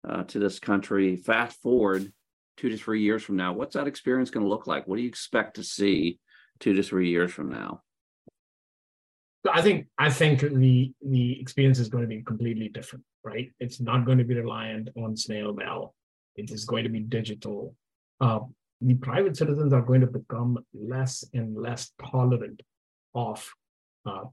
[0.07, 1.15] uh, to this country.
[1.15, 2.11] Fast forward
[2.57, 4.87] two to three years from now what's that experience going to look like?
[4.87, 6.19] What do you expect to see
[6.59, 7.81] two to three years from now?
[9.51, 13.51] I think I think the the experience is going to be completely different, right?
[13.59, 15.93] It's not going to be reliant on snail mail
[16.35, 17.75] it is going to be digital.
[18.19, 18.39] Uh,
[18.81, 22.61] the private citizens are going to become less and less tolerant
[23.13, 23.47] of
[24.05, 24.25] uh,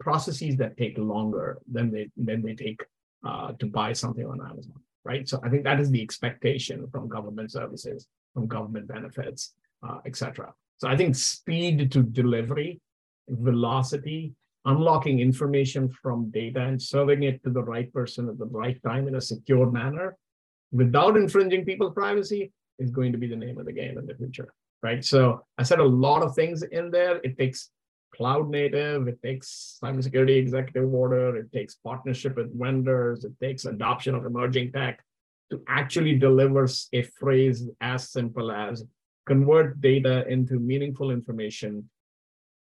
[0.00, 2.80] processes that take longer than they than they take
[3.26, 5.28] uh, to buy something on Amazon, right?
[5.28, 9.54] So I think that is the expectation from government services, from government benefits,
[9.86, 10.52] uh, etc.
[10.76, 12.80] So I think speed to delivery,
[13.28, 14.34] velocity,
[14.64, 19.08] unlocking information from data and serving it to the right person at the right time
[19.08, 20.16] in a secure manner
[20.72, 24.14] without infringing people's privacy is going to be the name of the game in the
[24.14, 24.52] future,
[24.82, 25.04] right?
[25.04, 27.16] So I said a lot of things in there.
[27.24, 27.70] It takes
[28.14, 34.14] cloud native, it takes cybersecurity executive order, it takes partnership with vendors, it takes adoption
[34.14, 35.02] of emerging tech
[35.50, 38.84] to actually deliver a phrase as simple as
[39.26, 41.88] convert data into meaningful information,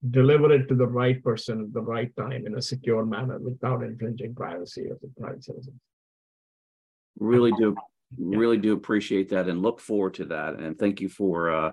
[0.09, 3.83] deliver it to the right person at the right time in a secure manner without
[3.83, 5.79] infringing privacy of the private citizens.
[7.17, 7.75] Really do
[8.17, 10.55] really do appreciate that and look forward to that.
[10.55, 11.71] And thank you for uh,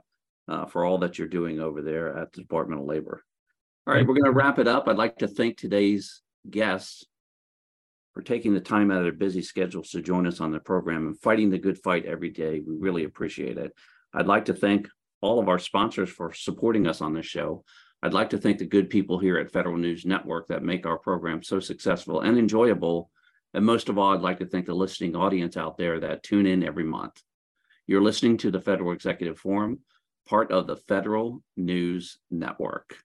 [0.48, 3.24] uh, for all that you're doing over there at the Department of Labor.
[3.86, 4.86] All right, we're going to wrap it up.
[4.86, 7.04] I'd like to thank today's guests
[8.14, 11.06] for taking the time out of their busy schedules to join us on the program
[11.06, 12.60] and fighting the good fight every day.
[12.60, 13.72] We really appreciate it.
[14.12, 14.88] I'd like to thank
[15.20, 17.64] all of our sponsors for supporting us on this show.
[18.02, 20.98] I'd like to thank the good people here at Federal News Network that make our
[20.98, 23.10] program so successful and enjoyable
[23.54, 26.46] and most of all, I'd like to thank the listening audience out there that tune
[26.46, 27.20] in every month.
[27.86, 29.80] You're listening to the Federal Executive Forum,
[30.26, 32.96] part of the Federal News Network.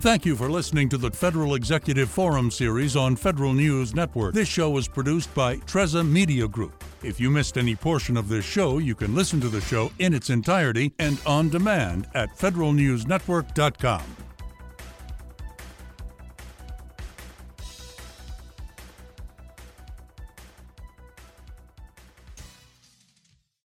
[0.00, 4.34] Thank you for listening to the Federal Executive Forum series on Federal News Network.
[4.34, 6.82] This show was produced by Trezza Media Group.
[7.04, 10.12] If you missed any portion of this show, you can listen to the show in
[10.12, 14.02] its entirety and on demand at federalnewsnetwork.com.